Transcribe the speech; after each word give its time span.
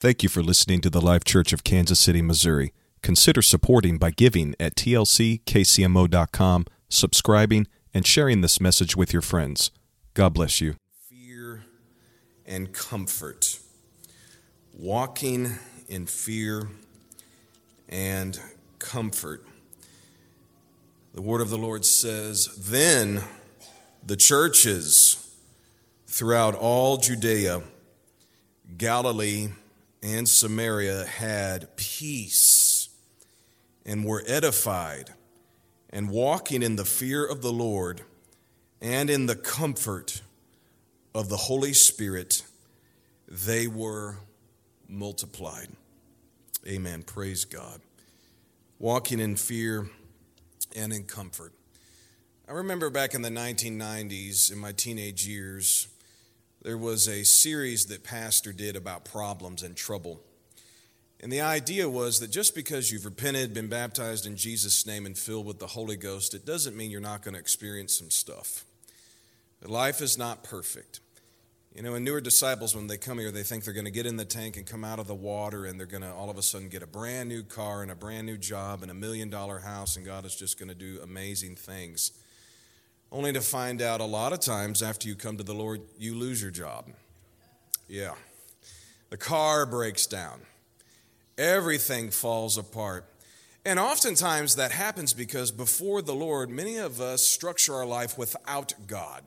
Thank 0.00 0.22
you 0.22 0.30
for 0.30 0.42
listening 0.42 0.80
to 0.80 0.88
the 0.88 1.02
Life 1.02 1.24
Church 1.24 1.52
of 1.52 1.62
Kansas 1.62 2.00
City, 2.00 2.22
Missouri. 2.22 2.72
Consider 3.02 3.42
supporting 3.42 3.98
by 3.98 4.10
giving 4.10 4.54
at 4.58 4.74
tlckcmo.com, 4.74 6.66
subscribing, 6.88 7.66
and 7.92 8.06
sharing 8.06 8.40
this 8.40 8.62
message 8.62 8.96
with 8.96 9.12
your 9.12 9.20
friends. 9.20 9.70
God 10.14 10.32
bless 10.32 10.58
you. 10.58 10.76
Fear 11.06 11.64
and 12.46 12.72
comfort. 12.72 13.58
Walking 14.72 15.58
in 15.86 16.06
fear 16.06 16.68
and 17.86 18.40
comfort. 18.78 19.46
The 21.12 21.20
word 21.20 21.42
of 21.42 21.50
the 21.50 21.58
Lord 21.58 21.84
says, 21.84 22.46
Then 22.56 23.22
the 24.02 24.16
churches 24.16 25.36
throughout 26.06 26.54
all 26.54 26.96
Judea, 26.96 27.60
Galilee, 28.78 29.50
and 30.02 30.28
Samaria 30.28 31.04
had 31.04 31.76
peace 31.76 32.88
and 33.84 34.04
were 34.04 34.22
edified 34.26 35.10
and 35.90 36.10
walking 36.10 36.62
in 36.62 36.76
the 36.76 36.84
fear 36.84 37.24
of 37.24 37.42
the 37.42 37.52
Lord 37.52 38.02
and 38.80 39.10
in 39.10 39.26
the 39.26 39.36
comfort 39.36 40.22
of 41.14 41.28
the 41.28 41.36
Holy 41.36 41.72
Spirit, 41.72 42.42
they 43.28 43.66
were 43.66 44.16
multiplied. 44.88 45.68
Amen. 46.66 47.02
Praise 47.02 47.44
God. 47.44 47.80
Walking 48.78 49.20
in 49.20 49.36
fear 49.36 49.88
and 50.74 50.92
in 50.92 51.04
comfort. 51.04 51.52
I 52.48 52.52
remember 52.52 52.90
back 52.90 53.14
in 53.14 53.22
the 53.22 53.30
1990s, 53.30 54.50
in 54.50 54.58
my 54.58 54.72
teenage 54.72 55.26
years, 55.26 55.88
there 56.62 56.78
was 56.78 57.08
a 57.08 57.24
series 57.24 57.86
that 57.86 58.04
Pastor 58.04 58.52
did 58.52 58.76
about 58.76 59.04
problems 59.04 59.62
and 59.62 59.74
trouble. 59.74 60.20
And 61.20 61.32
the 61.32 61.40
idea 61.40 61.88
was 61.88 62.20
that 62.20 62.30
just 62.30 62.54
because 62.54 62.90
you've 62.90 63.04
repented, 63.04 63.54
been 63.54 63.68
baptized 63.68 64.26
in 64.26 64.36
Jesus' 64.36 64.86
name, 64.86 65.06
and 65.06 65.16
filled 65.16 65.46
with 65.46 65.58
the 65.58 65.68
Holy 65.68 65.96
Ghost, 65.96 66.34
it 66.34 66.46
doesn't 66.46 66.76
mean 66.76 66.90
you're 66.90 67.00
not 67.00 67.22
going 67.22 67.34
to 67.34 67.40
experience 67.40 67.96
some 67.96 68.10
stuff. 68.10 68.64
Life 69.62 70.00
is 70.00 70.16
not 70.16 70.44
perfect. 70.44 71.00
You 71.74 71.82
know, 71.82 71.94
and 71.94 72.04
newer 72.04 72.20
disciples, 72.20 72.74
when 72.74 72.88
they 72.88 72.96
come 72.96 73.18
here, 73.18 73.30
they 73.30 73.42
think 73.42 73.64
they're 73.64 73.74
going 73.74 73.84
to 73.84 73.90
get 73.90 74.06
in 74.06 74.16
the 74.16 74.24
tank 74.24 74.56
and 74.56 74.66
come 74.66 74.84
out 74.84 74.98
of 74.98 75.06
the 75.06 75.14
water, 75.14 75.66
and 75.66 75.78
they're 75.78 75.86
going 75.86 76.02
to 76.02 76.12
all 76.12 76.30
of 76.30 76.36
a 76.36 76.42
sudden 76.42 76.68
get 76.68 76.82
a 76.82 76.86
brand 76.86 77.28
new 77.28 77.42
car 77.42 77.82
and 77.82 77.90
a 77.90 77.94
brand 77.94 78.26
new 78.26 78.36
job 78.36 78.82
and 78.82 78.90
a 78.90 78.94
million 78.94 79.30
dollar 79.30 79.60
house, 79.60 79.96
and 79.96 80.04
God 80.04 80.24
is 80.24 80.34
just 80.34 80.58
going 80.58 80.70
to 80.70 80.74
do 80.74 81.00
amazing 81.02 81.56
things 81.56 82.12
only 83.12 83.32
to 83.32 83.40
find 83.40 83.82
out 83.82 84.00
a 84.00 84.04
lot 84.04 84.32
of 84.32 84.40
times 84.40 84.82
after 84.82 85.08
you 85.08 85.14
come 85.14 85.36
to 85.36 85.42
the 85.42 85.54
Lord, 85.54 85.80
you 85.98 86.14
lose 86.14 86.40
your 86.40 86.50
job. 86.50 86.86
Yeah. 87.88 88.14
The 89.10 89.16
car 89.16 89.66
breaks 89.66 90.06
down, 90.06 90.40
everything 91.36 92.10
falls 92.10 92.56
apart. 92.56 93.06
And 93.64 93.78
oftentimes 93.78 94.56
that 94.56 94.72
happens 94.72 95.12
because 95.12 95.50
before 95.50 96.00
the 96.00 96.14
Lord, 96.14 96.48
many 96.48 96.78
of 96.78 97.00
us 97.00 97.22
structure 97.22 97.74
our 97.74 97.84
life 97.84 98.16
without 98.16 98.72
God. 98.86 99.22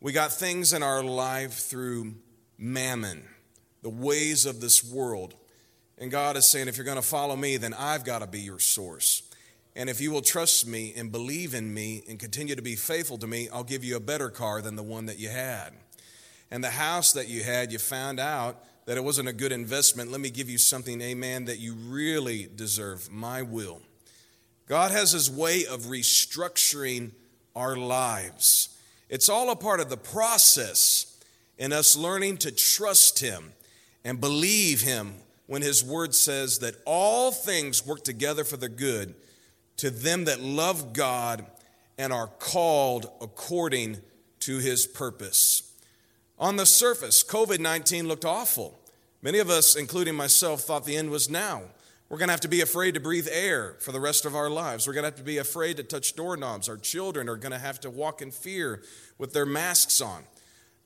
We 0.00 0.12
got 0.12 0.32
things 0.32 0.72
in 0.72 0.82
our 0.82 1.02
life 1.02 1.54
through 1.54 2.16
mammon, 2.58 3.22
the 3.82 3.88
ways 3.88 4.44
of 4.44 4.60
this 4.60 4.84
world. 4.84 5.34
And 5.96 6.10
God 6.10 6.36
is 6.36 6.46
saying, 6.46 6.68
if 6.68 6.76
you're 6.76 6.84
going 6.84 6.96
to 6.96 7.02
follow 7.02 7.36
me, 7.36 7.56
then 7.56 7.72
I've 7.72 8.04
got 8.04 8.18
to 8.18 8.26
be 8.26 8.40
your 8.40 8.58
source. 8.58 9.22
And 9.80 9.88
if 9.88 9.98
you 9.98 10.10
will 10.10 10.20
trust 10.20 10.66
me 10.66 10.92
and 10.94 11.10
believe 11.10 11.54
in 11.54 11.72
me 11.72 12.02
and 12.06 12.18
continue 12.18 12.54
to 12.54 12.60
be 12.60 12.76
faithful 12.76 13.16
to 13.16 13.26
me, 13.26 13.48
I'll 13.48 13.64
give 13.64 13.82
you 13.82 13.96
a 13.96 14.00
better 14.00 14.28
car 14.28 14.60
than 14.60 14.76
the 14.76 14.82
one 14.82 15.06
that 15.06 15.18
you 15.18 15.30
had. 15.30 15.70
And 16.50 16.62
the 16.62 16.68
house 16.68 17.14
that 17.14 17.28
you 17.28 17.42
had, 17.42 17.72
you 17.72 17.78
found 17.78 18.20
out 18.20 18.62
that 18.84 18.98
it 18.98 19.04
wasn't 19.04 19.30
a 19.30 19.32
good 19.32 19.52
investment. 19.52 20.10
Let 20.10 20.20
me 20.20 20.28
give 20.28 20.50
you 20.50 20.58
something, 20.58 21.00
amen, 21.00 21.46
that 21.46 21.60
you 21.60 21.72
really 21.72 22.46
deserve 22.54 23.10
my 23.10 23.40
will. 23.40 23.80
God 24.66 24.90
has 24.90 25.12
his 25.12 25.30
way 25.30 25.64
of 25.64 25.84
restructuring 25.84 27.12
our 27.56 27.74
lives. 27.74 28.76
It's 29.08 29.30
all 29.30 29.48
a 29.48 29.56
part 29.56 29.80
of 29.80 29.88
the 29.88 29.96
process 29.96 31.18
in 31.56 31.72
us 31.72 31.96
learning 31.96 32.36
to 32.36 32.50
trust 32.50 33.20
him 33.20 33.54
and 34.04 34.20
believe 34.20 34.82
him 34.82 35.14
when 35.46 35.62
his 35.62 35.82
word 35.82 36.14
says 36.14 36.58
that 36.58 36.74
all 36.84 37.32
things 37.32 37.86
work 37.86 38.04
together 38.04 38.44
for 38.44 38.58
the 38.58 38.68
good 38.68 39.14
to 39.80 39.90
them 39.90 40.24
that 40.24 40.40
love 40.40 40.92
God 40.92 41.46
and 41.96 42.12
are 42.12 42.26
called 42.26 43.10
according 43.20 43.98
to 44.40 44.58
his 44.58 44.86
purpose. 44.86 45.74
On 46.38 46.56
the 46.56 46.66
surface, 46.66 47.22
COVID 47.22 47.60
19 47.60 48.06
looked 48.06 48.26
awful. 48.26 48.78
Many 49.22 49.38
of 49.38 49.48
us, 49.48 49.76
including 49.76 50.14
myself, 50.14 50.62
thought 50.62 50.84
the 50.84 50.96
end 50.96 51.10
was 51.10 51.30
now. 51.30 51.62
We're 52.10 52.18
going 52.18 52.28
to 52.28 52.32
have 52.32 52.40
to 52.40 52.48
be 52.48 52.60
afraid 52.60 52.94
to 52.94 53.00
breathe 53.00 53.28
air 53.30 53.76
for 53.78 53.92
the 53.92 54.00
rest 54.00 54.26
of 54.26 54.34
our 54.34 54.50
lives. 54.50 54.86
We're 54.86 54.92
going 54.94 55.04
to 55.04 55.10
have 55.10 55.18
to 55.18 55.22
be 55.22 55.38
afraid 55.38 55.78
to 55.78 55.82
touch 55.82 56.14
doorknobs. 56.14 56.68
Our 56.68 56.76
children 56.76 57.28
are 57.28 57.36
going 57.36 57.52
to 57.52 57.58
have 57.58 57.80
to 57.80 57.90
walk 57.90 58.20
in 58.20 58.32
fear 58.32 58.82
with 59.16 59.32
their 59.32 59.46
masks 59.46 60.00
on. 60.00 60.24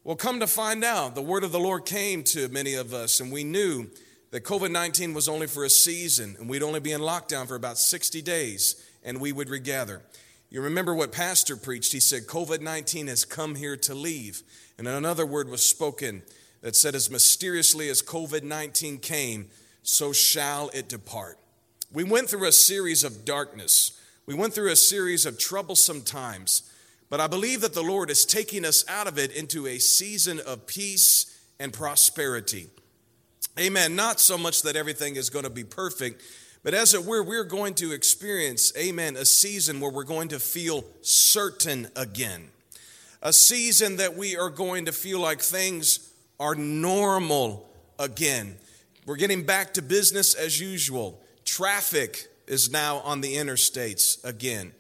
Well, 0.05 0.16
come 0.16 0.38
to 0.41 0.47
find 0.47 0.84
out, 0.84 1.15
the 1.15 1.22
word 1.22 1.43
of 1.43 1.50
the 1.50 1.59
Lord 1.59 1.84
came 1.84 2.22
to 2.25 2.49
many 2.49 2.75
of 2.75 2.93
us, 2.93 3.21
and 3.21 3.32
we 3.32 3.43
knew 3.43 3.88
that 4.34 4.43
COVID 4.43 4.72
19 4.72 5.15
was 5.15 5.28
only 5.28 5.47
for 5.47 5.65
a 5.65 5.71
season 5.71 6.34
and 6.41 6.49
we'd 6.49 6.65
only 6.65 6.81
be 6.81 6.91
in 6.91 7.00
lockdown 7.00 7.47
for 7.47 7.55
about 7.55 7.78
60 7.78 8.21
days 8.21 8.84
and 9.05 9.21
we 9.21 9.31
would 9.31 9.49
regather. 9.49 10.03
You 10.50 10.61
remember 10.61 10.93
what 10.93 11.12
Pastor 11.12 11.56
preached? 11.56 11.93
He 11.93 12.00
said, 12.00 12.27
COVID 12.27 12.61
19 12.61 13.06
has 13.06 13.25
come 13.25 13.55
here 13.55 13.77
to 13.77 13.94
leave. 13.94 14.43
And 14.77 14.89
another 14.89 15.25
word 15.25 15.49
was 15.49 15.65
spoken 15.65 16.25
that 16.62 16.75
said, 16.75 16.97
as 16.97 17.12
mysteriously 17.12 17.89
as 17.89 18.03
COVID 18.03 18.43
19 18.43 18.99
came, 18.99 19.50
so 19.84 20.12
shall 20.12 20.69
it 20.71 20.89
depart. 20.89 21.39
We 21.93 22.03
went 22.03 22.28
through 22.28 22.49
a 22.49 22.53
series 22.53 23.05
of 23.05 23.25
darkness, 23.25 24.00
we 24.27 24.34
went 24.34 24.53
through 24.53 24.73
a 24.73 24.77
series 24.77 25.27
of 25.27 25.39
troublesome 25.39 26.03
times, 26.03 26.69
but 27.09 27.21
I 27.21 27.28
believe 27.28 27.61
that 27.61 27.75
the 27.75 27.84
Lord 27.84 28.11
is 28.11 28.25
taking 28.25 28.65
us 28.65 28.84
out 28.89 29.06
of 29.06 29.17
it 29.17 29.31
into 29.31 29.69
a 29.69 29.78
season 29.78 30.41
of 30.44 30.67
peace 30.67 31.41
and 31.61 31.73
prosperity. 31.73 32.71
Amen. 33.59 33.94
Not 33.94 34.19
so 34.19 34.37
much 34.37 34.62
that 34.62 34.75
everything 34.75 35.16
is 35.16 35.31
going 35.31 35.44
to 35.44 35.50
be 35.50 35.65
perfect, 35.65 36.22
but 36.65 36.75
as 36.75 36.92
it 36.94 37.04
were, 37.04 37.22
we're 37.22 37.44
going 37.44 37.75
to 37.75 37.92
experience, 37.92 38.72
amen, 38.76 39.16
a 39.16 39.25
season 39.25 39.81
where 39.81 39.92
we're 39.92 40.03
going 40.04 40.28
to 40.28 40.41
feel 40.41 40.84
certain 41.03 41.88
again. 41.94 42.48
A 43.22 43.32
season 43.32 43.97
that 43.97 44.16
we 44.16 44.37
are 44.37 44.50
going 44.50 44.87
to 44.87 44.93
feel 44.93 45.20
like 45.20 45.41
things 45.41 46.10
are 46.41 46.54
normal 46.54 47.69
again. 47.98 48.56
We're 49.06 49.16
getting 49.16 49.44
back 49.44 49.75
to 49.75 49.82
business 49.82 50.34
as 50.34 50.60
usual. 50.60 51.20
Traffic 51.44 52.26
is 52.47 52.70
now 52.70 52.98
on 52.98 53.20
the 53.20 53.37
interstates 53.37 54.22
again. 54.25 54.72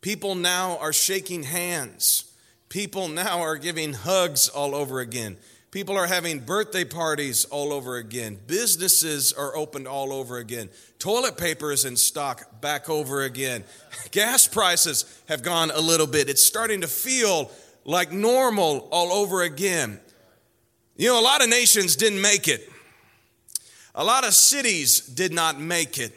People 0.00 0.34
now 0.34 0.78
are 0.78 0.92
shaking 0.92 1.44
hands. 1.44 2.30
People 2.68 3.08
now 3.08 3.40
are 3.40 3.56
giving 3.56 3.94
hugs 3.94 4.48
all 4.48 4.74
over 4.74 5.00
again. 5.00 5.36
People 5.72 5.96
are 5.96 6.06
having 6.06 6.38
birthday 6.38 6.84
parties 6.84 7.46
all 7.46 7.72
over 7.72 7.96
again. 7.96 8.38
Businesses 8.46 9.32
are 9.32 9.56
opened 9.56 9.88
all 9.88 10.12
over 10.12 10.36
again. 10.36 10.68
Toilet 10.98 11.38
paper 11.38 11.72
is 11.72 11.86
in 11.86 11.96
stock 11.96 12.60
back 12.60 12.90
over 12.90 13.22
again. 13.22 13.64
Gas 14.10 14.46
prices 14.46 15.06
have 15.28 15.42
gone 15.42 15.70
a 15.70 15.80
little 15.80 16.06
bit. 16.06 16.28
It's 16.28 16.44
starting 16.44 16.82
to 16.82 16.86
feel 16.86 17.50
like 17.86 18.12
normal 18.12 18.86
all 18.92 19.12
over 19.12 19.40
again. 19.40 19.98
You 20.96 21.08
know, 21.08 21.18
a 21.18 21.24
lot 21.24 21.42
of 21.42 21.48
nations 21.48 21.96
didn't 21.96 22.20
make 22.20 22.48
it. 22.48 22.70
A 23.94 24.04
lot 24.04 24.24
of 24.26 24.34
cities 24.34 25.00
did 25.00 25.32
not 25.32 25.58
make 25.58 25.98
it. 25.98 26.12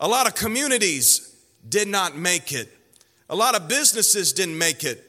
A 0.00 0.08
lot 0.08 0.26
of 0.26 0.34
communities 0.34 1.36
did 1.68 1.86
not 1.86 2.16
make 2.16 2.50
it. 2.50 2.72
A 3.28 3.36
lot 3.36 3.54
of 3.54 3.68
businesses 3.68 4.32
didn't 4.32 4.56
make 4.56 4.84
it. 4.84 5.04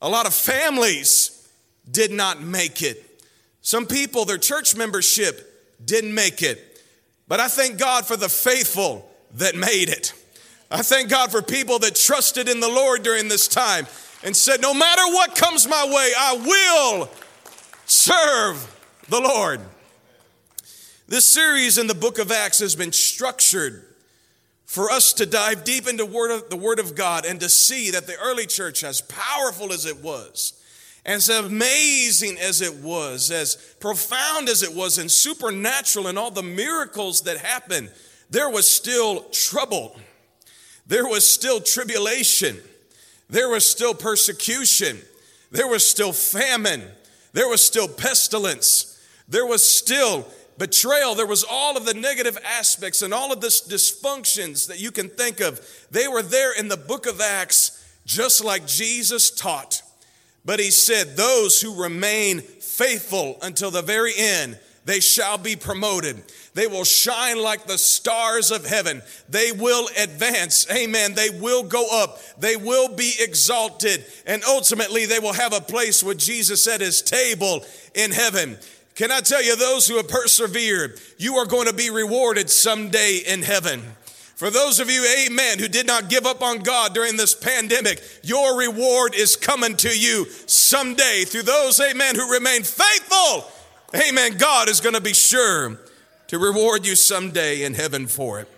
A 0.00 0.08
lot 0.08 0.24
of 0.24 0.32
families 0.32 1.35
did 1.90 2.10
not 2.10 2.40
make 2.42 2.82
it. 2.82 3.02
Some 3.62 3.86
people, 3.86 4.24
their 4.24 4.38
church 4.38 4.76
membership 4.76 5.74
didn't 5.84 6.14
make 6.14 6.42
it. 6.42 6.80
But 7.28 7.40
I 7.40 7.48
thank 7.48 7.78
God 7.78 8.06
for 8.06 8.16
the 8.16 8.28
faithful 8.28 9.08
that 9.34 9.54
made 9.54 9.88
it. 9.88 10.12
I 10.70 10.82
thank 10.82 11.10
God 11.10 11.30
for 11.30 11.42
people 11.42 11.78
that 11.80 11.94
trusted 11.94 12.48
in 12.48 12.60
the 12.60 12.68
Lord 12.68 13.02
during 13.02 13.28
this 13.28 13.48
time 13.48 13.86
and 14.24 14.36
said, 14.36 14.60
No 14.60 14.74
matter 14.74 15.02
what 15.06 15.34
comes 15.34 15.68
my 15.68 15.84
way, 15.84 16.12
I 16.18 16.36
will 16.36 17.10
serve 17.86 18.72
the 19.08 19.20
Lord. 19.20 19.60
This 21.08 21.24
series 21.24 21.78
in 21.78 21.86
the 21.86 21.94
book 21.94 22.18
of 22.18 22.32
Acts 22.32 22.58
has 22.58 22.74
been 22.74 22.92
structured 22.92 23.84
for 24.64 24.90
us 24.90 25.12
to 25.14 25.26
dive 25.26 25.62
deep 25.62 25.86
into 25.86 26.04
word 26.04 26.32
of, 26.32 26.50
the 26.50 26.56
Word 26.56 26.80
of 26.80 26.96
God 26.96 27.24
and 27.24 27.38
to 27.38 27.48
see 27.48 27.92
that 27.92 28.08
the 28.08 28.16
early 28.16 28.46
church, 28.46 28.82
as 28.82 29.00
powerful 29.00 29.72
as 29.72 29.86
it 29.86 30.02
was, 30.02 30.55
as 31.06 31.28
amazing 31.28 32.36
as 32.38 32.60
it 32.60 32.74
was, 32.74 33.30
as 33.30 33.54
profound 33.78 34.48
as 34.48 34.64
it 34.64 34.74
was, 34.74 34.98
and 34.98 35.10
supernatural, 35.10 36.08
and 36.08 36.18
all 36.18 36.32
the 36.32 36.42
miracles 36.42 37.22
that 37.22 37.38
happened, 37.38 37.90
there 38.28 38.50
was 38.50 38.68
still 38.68 39.22
trouble. 39.30 39.96
There 40.88 41.06
was 41.06 41.24
still 41.24 41.60
tribulation. 41.60 42.56
There 43.30 43.48
was 43.48 43.68
still 43.68 43.94
persecution. 43.94 44.98
There 45.52 45.68
was 45.68 45.88
still 45.88 46.12
famine. 46.12 46.82
There 47.32 47.48
was 47.48 47.62
still 47.62 47.86
pestilence. 47.86 49.00
There 49.28 49.46
was 49.46 49.64
still, 49.64 50.26
betrayal. 50.58 51.14
There 51.14 51.26
was 51.26 51.44
all 51.48 51.76
of 51.76 51.86
the 51.86 51.94
negative 51.94 52.36
aspects 52.44 53.02
and 53.02 53.14
all 53.14 53.32
of 53.32 53.40
the 53.40 53.48
dysfunctions 53.48 54.66
that 54.66 54.80
you 54.80 54.90
can 54.90 55.08
think 55.08 55.38
of. 55.40 55.60
They 55.90 56.08
were 56.08 56.22
there 56.22 56.52
in 56.52 56.66
the 56.66 56.76
book 56.76 57.06
of 57.06 57.20
Acts, 57.20 57.84
just 58.04 58.42
like 58.42 58.66
Jesus 58.66 59.30
taught. 59.30 59.82
But 60.46 60.60
he 60.60 60.70
said, 60.70 61.16
Those 61.16 61.60
who 61.60 61.82
remain 61.82 62.40
faithful 62.40 63.36
until 63.42 63.70
the 63.70 63.82
very 63.82 64.12
end, 64.16 64.58
they 64.84 65.00
shall 65.00 65.36
be 65.36 65.56
promoted. 65.56 66.22
They 66.54 66.68
will 66.68 66.84
shine 66.84 67.42
like 67.42 67.66
the 67.66 67.76
stars 67.76 68.52
of 68.52 68.64
heaven. 68.64 69.02
They 69.28 69.50
will 69.50 69.88
advance. 69.98 70.66
Amen. 70.70 71.14
They 71.14 71.28
will 71.28 71.64
go 71.64 71.86
up. 71.92 72.20
They 72.38 72.56
will 72.56 72.94
be 72.94 73.12
exalted. 73.18 74.06
And 74.26 74.44
ultimately, 74.44 75.04
they 75.04 75.18
will 75.18 75.32
have 75.32 75.52
a 75.52 75.60
place 75.60 76.04
with 76.04 76.18
Jesus 76.18 76.68
at 76.68 76.80
his 76.80 77.02
table 77.02 77.64
in 77.94 78.12
heaven. 78.12 78.56
Can 78.94 79.10
I 79.10 79.20
tell 79.20 79.42
you, 79.42 79.56
those 79.56 79.88
who 79.88 79.96
have 79.96 80.08
persevered, 80.08 80.98
you 81.18 81.34
are 81.34 81.46
going 81.46 81.66
to 81.66 81.74
be 81.74 81.90
rewarded 81.90 82.48
someday 82.48 83.16
in 83.26 83.42
heaven. 83.42 83.82
For 84.36 84.50
those 84.50 84.80
of 84.80 84.90
you, 84.90 85.02
amen, 85.18 85.58
who 85.58 85.66
did 85.66 85.86
not 85.86 86.10
give 86.10 86.26
up 86.26 86.42
on 86.42 86.58
God 86.58 86.92
during 86.92 87.16
this 87.16 87.34
pandemic, 87.34 88.02
your 88.22 88.58
reward 88.58 89.14
is 89.14 89.34
coming 89.34 89.76
to 89.78 89.98
you 89.98 90.26
someday. 90.44 91.24
Through 91.24 91.44
those, 91.44 91.80
amen, 91.80 92.16
who 92.16 92.30
remain 92.30 92.62
faithful, 92.62 93.50
amen, 93.94 94.36
God 94.36 94.68
is 94.68 94.82
going 94.82 94.94
to 94.94 95.00
be 95.00 95.14
sure 95.14 95.80
to 96.26 96.38
reward 96.38 96.86
you 96.86 96.96
someday 96.96 97.62
in 97.62 97.72
heaven 97.72 98.06
for 98.06 98.38
it. 98.40 98.48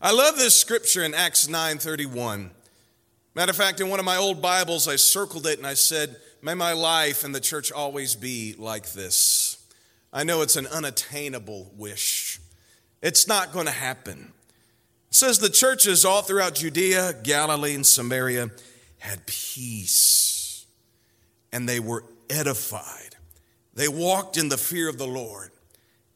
I 0.00 0.12
love 0.12 0.36
this 0.36 0.56
scripture 0.56 1.02
in 1.02 1.14
Acts 1.14 1.48
9:31. 1.48 2.50
Matter 3.34 3.50
of 3.50 3.56
fact, 3.56 3.80
in 3.80 3.88
one 3.88 3.98
of 3.98 4.06
my 4.06 4.16
old 4.16 4.40
Bibles, 4.40 4.86
I 4.86 4.94
circled 4.94 5.48
it 5.48 5.58
and 5.58 5.66
I 5.66 5.74
said, 5.74 6.16
May 6.42 6.54
my 6.54 6.74
life 6.74 7.24
and 7.24 7.34
the 7.34 7.40
church 7.40 7.72
always 7.72 8.14
be 8.14 8.54
like 8.56 8.92
this. 8.92 9.56
I 10.12 10.22
know 10.22 10.42
it's 10.42 10.54
an 10.54 10.68
unattainable 10.68 11.72
wish. 11.76 12.38
It's 13.02 13.28
not 13.28 13.52
going 13.52 13.66
to 13.66 13.72
happen. 13.72 14.32
It 15.08 15.14
says 15.14 15.38
the 15.38 15.48
churches 15.48 16.04
all 16.04 16.22
throughout 16.22 16.56
Judea, 16.56 17.14
Galilee, 17.22 17.74
and 17.74 17.86
Samaria 17.86 18.50
had 18.98 19.26
peace 19.26 20.28
and 21.52 21.68
they 21.68 21.80
were 21.80 22.04
edified. 22.28 23.16
They 23.74 23.88
walked 23.88 24.36
in 24.36 24.48
the 24.48 24.56
fear 24.56 24.88
of 24.88 24.98
the 24.98 25.06
Lord 25.06 25.50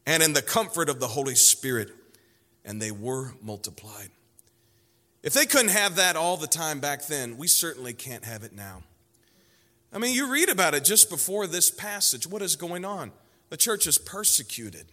and 0.05 0.21
in 0.21 0.33
the 0.33 0.41
comfort 0.41 0.89
of 0.89 0.99
the 0.99 1.07
Holy 1.07 1.35
Spirit, 1.35 1.89
and 2.65 2.81
they 2.81 2.91
were 2.91 3.33
multiplied. 3.41 4.09
If 5.21 5.33
they 5.33 5.45
couldn't 5.45 5.69
have 5.69 5.95
that 5.95 6.17
all 6.17 6.35
the 6.35 6.47
time 6.47 6.81
back 6.81 7.07
then, 7.07 7.37
we 7.37 7.47
certainly 7.47 7.93
can't 7.93 8.25
have 8.25 8.43
it 8.43 8.53
now. 8.53 8.83
I 9.93 9.99
mean, 9.99 10.13
you 10.13 10.29
read 10.31 10.49
about 10.49 10.73
it 10.73 10.83
just 10.83 11.09
before 11.09 11.47
this 11.47 11.71
passage. 11.71 12.27
What 12.27 12.41
is 12.41 12.55
going 12.55 12.83
on? 12.83 13.11
The 13.49 13.57
church 13.57 13.87
is 13.87 13.97
persecuted. 13.97 14.87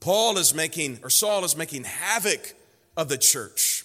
Paul 0.00 0.38
is 0.38 0.54
making, 0.54 0.98
or 1.02 1.10
Saul 1.10 1.44
is 1.44 1.56
making 1.56 1.84
havoc 1.84 2.54
of 2.96 3.08
the 3.08 3.18
church, 3.18 3.84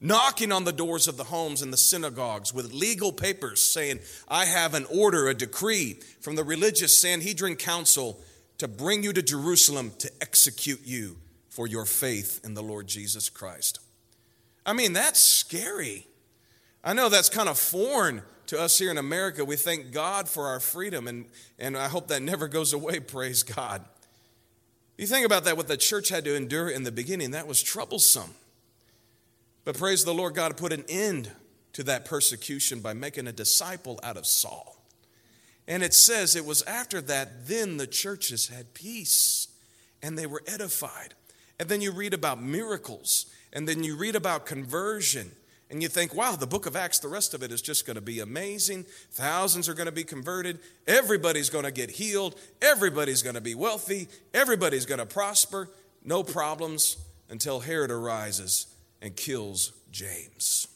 knocking 0.00 0.52
on 0.52 0.64
the 0.64 0.72
doors 0.72 1.08
of 1.08 1.16
the 1.16 1.24
homes 1.24 1.62
and 1.62 1.72
the 1.72 1.78
synagogues 1.78 2.52
with 2.52 2.72
legal 2.72 3.12
papers 3.12 3.62
saying, 3.62 4.00
I 4.28 4.44
have 4.44 4.74
an 4.74 4.86
order, 4.92 5.28
a 5.28 5.34
decree 5.34 5.98
from 6.20 6.36
the 6.36 6.44
religious 6.44 7.00
Sanhedrin 7.00 7.56
Council 7.56 8.20
to 8.58 8.68
bring 8.68 9.02
you 9.02 9.12
to 9.12 9.22
Jerusalem 9.22 9.92
to 9.98 10.10
execute 10.20 10.80
you 10.84 11.16
for 11.48 11.66
your 11.66 11.86
faith 11.86 12.40
in 12.44 12.54
the 12.54 12.62
Lord 12.62 12.86
Jesus 12.86 13.30
Christ. 13.30 13.80
I 14.66 14.72
mean, 14.72 14.92
that's 14.92 15.20
scary. 15.20 16.06
I 16.82 16.92
know 16.92 17.08
that's 17.08 17.30
kind 17.30 17.48
of 17.48 17.58
foreign 17.58 18.22
to 18.48 18.60
us 18.60 18.78
here 18.78 18.90
in 18.90 18.98
America, 18.98 19.44
we 19.44 19.56
thank 19.56 19.90
God 19.90 20.28
for 20.28 20.48
our 20.48 20.60
freedom, 20.60 21.08
and, 21.08 21.26
and 21.58 21.76
I 21.76 21.88
hope 21.88 22.08
that 22.08 22.22
never 22.22 22.48
goes 22.48 22.72
away, 22.72 23.00
praise 23.00 23.42
God. 23.42 23.84
You 24.96 25.06
think 25.06 25.26
about 25.26 25.44
that, 25.44 25.56
what 25.56 25.68
the 25.68 25.76
church 25.76 26.08
had 26.08 26.24
to 26.24 26.36
endure 26.36 26.68
in 26.68 26.84
the 26.84 26.92
beginning, 26.92 27.32
that 27.32 27.46
was 27.46 27.62
troublesome. 27.62 28.34
But 29.64 29.76
praise 29.76 30.04
the 30.04 30.14
Lord, 30.14 30.34
God 30.34 30.56
put 30.56 30.72
an 30.72 30.84
end 30.88 31.30
to 31.72 31.82
that 31.84 32.04
persecution 32.04 32.80
by 32.80 32.92
making 32.92 33.26
a 33.26 33.32
disciple 33.32 33.98
out 34.02 34.16
of 34.16 34.26
Saul. 34.26 34.76
And 35.66 35.82
it 35.82 35.94
says 35.94 36.36
it 36.36 36.44
was 36.44 36.62
after 36.62 37.00
that, 37.02 37.48
then 37.48 37.78
the 37.78 37.86
churches 37.86 38.48
had 38.48 38.74
peace 38.74 39.48
and 40.02 40.18
they 40.18 40.26
were 40.26 40.42
edified. 40.46 41.14
And 41.58 41.68
then 41.68 41.80
you 41.80 41.92
read 41.92 42.12
about 42.12 42.42
miracles, 42.42 43.26
and 43.52 43.68
then 43.68 43.84
you 43.84 43.96
read 43.96 44.16
about 44.16 44.44
conversion 44.44 45.30
and 45.74 45.82
you 45.82 45.88
think, 45.88 46.14
wow, 46.14 46.36
the 46.36 46.46
book 46.46 46.66
of 46.66 46.76
Acts, 46.76 47.00
the 47.00 47.08
rest 47.08 47.34
of 47.34 47.42
it 47.42 47.50
is 47.50 47.60
just 47.60 47.84
going 47.84 47.96
to 47.96 48.00
be 48.00 48.20
amazing. 48.20 48.84
Thousands 49.10 49.68
are 49.68 49.74
going 49.74 49.86
to 49.86 49.92
be 49.92 50.04
converted. 50.04 50.60
Everybody's 50.86 51.50
going 51.50 51.64
to 51.64 51.72
get 51.72 51.90
healed. 51.90 52.38
Everybody's 52.62 53.22
going 53.24 53.34
to 53.34 53.40
be 53.40 53.56
wealthy. 53.56 54.06
Everybody's 54.32 54.86
going 54.86 55.00
to 55.00 55.06
prosper. 55.06 55.68
No 56.04 56.22
problems 56.22 56.96
until 57.28 57.58
Herod 57.58 57.90
arises 57.90 58.68
and 59.02 59.16
kills 59.16 59.72
James. 59.90 60.68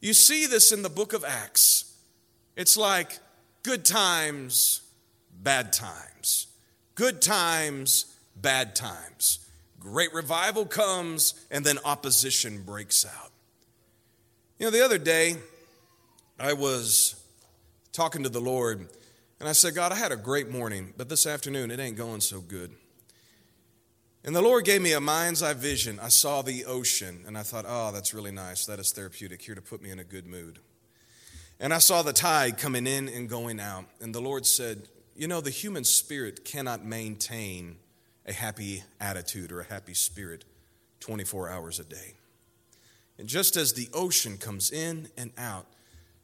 You 0.00 0.14
see 0.14 0.46
this 0.46 0.70
in 0.70 0.82
the 0.82 0.88
book 0.88 1.12
of 1.12 1.24
Acts. 1.24 1.96
It's 2.54 2.76
like 2.76 3.18
good 3.64 3.84
times, 3.84 4.80
bad 5.42 5.72
times. 5.72 6.46
Good 6.94 7.20
times, 7.20 8.14
bad 8.36 8.76
times. 8.76 9.40
Great 9.80 10.14
revival 10.14 10.66
comes, 10.66 11.34
and 11.50 11.64
then 11.64 11.80
opposition 11.84 12.62
breaks 12.62 13.04
out. 13.04 13.32
You 14.58 14.66
know, 14.66 14.72
the 14.72 14.84
other 14.84 14.98
day, 14.98 15.36
I 16.36 16.52
was 16.52 17.14
talking 17.92 18.24
to 18.24 18.28
the 18.28 18.40
Lord, 18.40 18.88
and 19.38 19.48
I 19.48 19.52
said, 19.52 19.76
God, 19.76 19.92
I 19.92 19.94
had 19.94 20.10
a 20.10 20.16
great 20.16 20.50
morning, 20.50 20.92
but 20.96 21.08
this 21.08 21.28
afternoon 21.28 21.70
it 21.70 21.78
ain't 21.78 21.96
going 21.96 22.20
so 22.20 22.40
good. 22.40 22.72
And 24.24 24.34
the 24.34 24.42
Lord 24.42 24.64
gave 24.64 24.82
me 24.82 24.94
a 24.94 25.00
mind's 25.00 25.44
eye 25.44 25.54
vision. 25.54 26.00
I 26.02 26.08
saw 26.08 26.42
the 26.42 26.64
ocean, 26.64 27.22
and 27.24 27.38
I 27.38 27.44
thought, 27.44 27.66
oh, 27.68 27.92
that's 27.92 28.12
really 28.12 28.32
nice. 28.32 28.66
That 28.66 28.80
is 28.80 28.90
therapeutic 28.90 29.40
here 29.42 29.54
to 29.54 29.62
put 29.62 29.80
me 29.80 29.90
in 29.90 30.00
a 30.00 30.04
good 30.04 30.26
mood. 30.26 30.58
And 31.60 31.72
I 31.72 31.78
saw 31.78 32.02
the 32.02 32.12
tide 32.12 32.58
coming 32.58 32.88
in 32.88 33.08
and 33.08 33.28
going 33.28 33.60
out. 33.60 33.84
And 34.00 34.12
the 34.12 34.20
Lord 34.20 34.44
said, 34.44 34.88
You 35.14 35.28
know, 35.28 35.40
the 35.40 35.50
human 35.50 35.84
spirit 35.84 36.44
cannot 36.44 36.84
maintain 36.84 37.76
a 38.26 38.32
happy 38.32 38.82
attitude 39.00 39.52
or 39.52 39.60
a 39.60 39.64
happy 39.64 39.94
spirit 39.94 40.44
24 40.98 41.48
hours 41.48 41.78
a 41.78 41.84
day. 41.84 42.17
And 43.18 43.28
just 43.28 43.56
as 43.56 43.72
the 43.72 43.88
ocean 43.92 44.38
comes 44.38 44.70
in 44.70 45.08
and 45.16 45.32
out, 45.36 45.66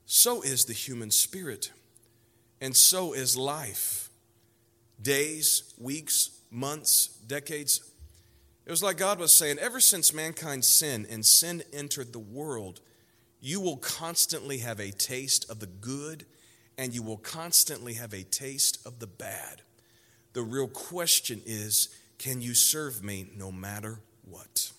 so 0.06 0.43
is 0.43 0.64
the 0.64 0.73
human 0.73 1.11
spirit, 1.11 1.73
and 2.61 2.76
so 2.76 3.12
is 3.12 3.37
life. 3.37 4.11
Days, 5.00 5.75
weeks, 5.79 6.31
months, 6.50 7.08
decades. 7.26 7.81
It 8.64 8.71
was 8.71 8.83
like 8.83 8.97
God 8.97 9.18
was 9.18 9.33
saying, 9.33 9.59
ever 9.59 9.80
since 9.80 10.14
mankind 10.14 10.64
sinned 10.64 11.07
and 11.11 11.26
sin 11.26 11.62
entered 11.73 12.12
the 12.12 12.18
world, 12.18 12.80
you 13.40 13.61
will 13.61 13.76
constantly 13.76 14.59
have 14.59 14.80
a 14.80 14.90
taste 14.90 15.50
of 15.50 15.61
the 15.61 15.66
good 15.66 16.25
and 16.78 16.95
you 16.95 17.02
will 17.02 17.18
constantly 17.18 17.95
have 17.95 18.12
a 18.12 18.23
taste 18.23 18.78
of 18.87 18.99
the 18.99 19.07
bad. 19.07 19.62
The 20.33 20.42
real 20.42 20.68
question 20.68 21.42
is 21.45 21.88
can 22.18 22.40
you 22.40 22.54
serve 22.54 23.02
me 23.02 23.28
no 23.37 23.52
matter 23.52 24.00
what? 24.25 24.73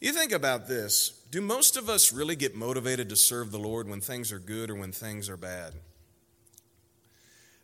You 0.00 0.12
think 0.12 0.32
about 0.32 0.68
this 0.68 1.10
do 1.30 1.40
most 1.40 1.76
of 1.76 1.90
us 1.90 2.12
really 2.12 2.36
get 2.36 2.54
motivated 2.54 3.08
to 3.10 3.16
serve 3.16 3.50
the 3.50 3.58
Lord 3.58 3.88
when 3.88 4.00
things 4.00 4.32
are 4.32 4.38
good 4.38 4.70
or 4.70 4.74
when 4.74 4.92
things 4.92 5.28
are 5.28 5.36
bad? 5.36 5.74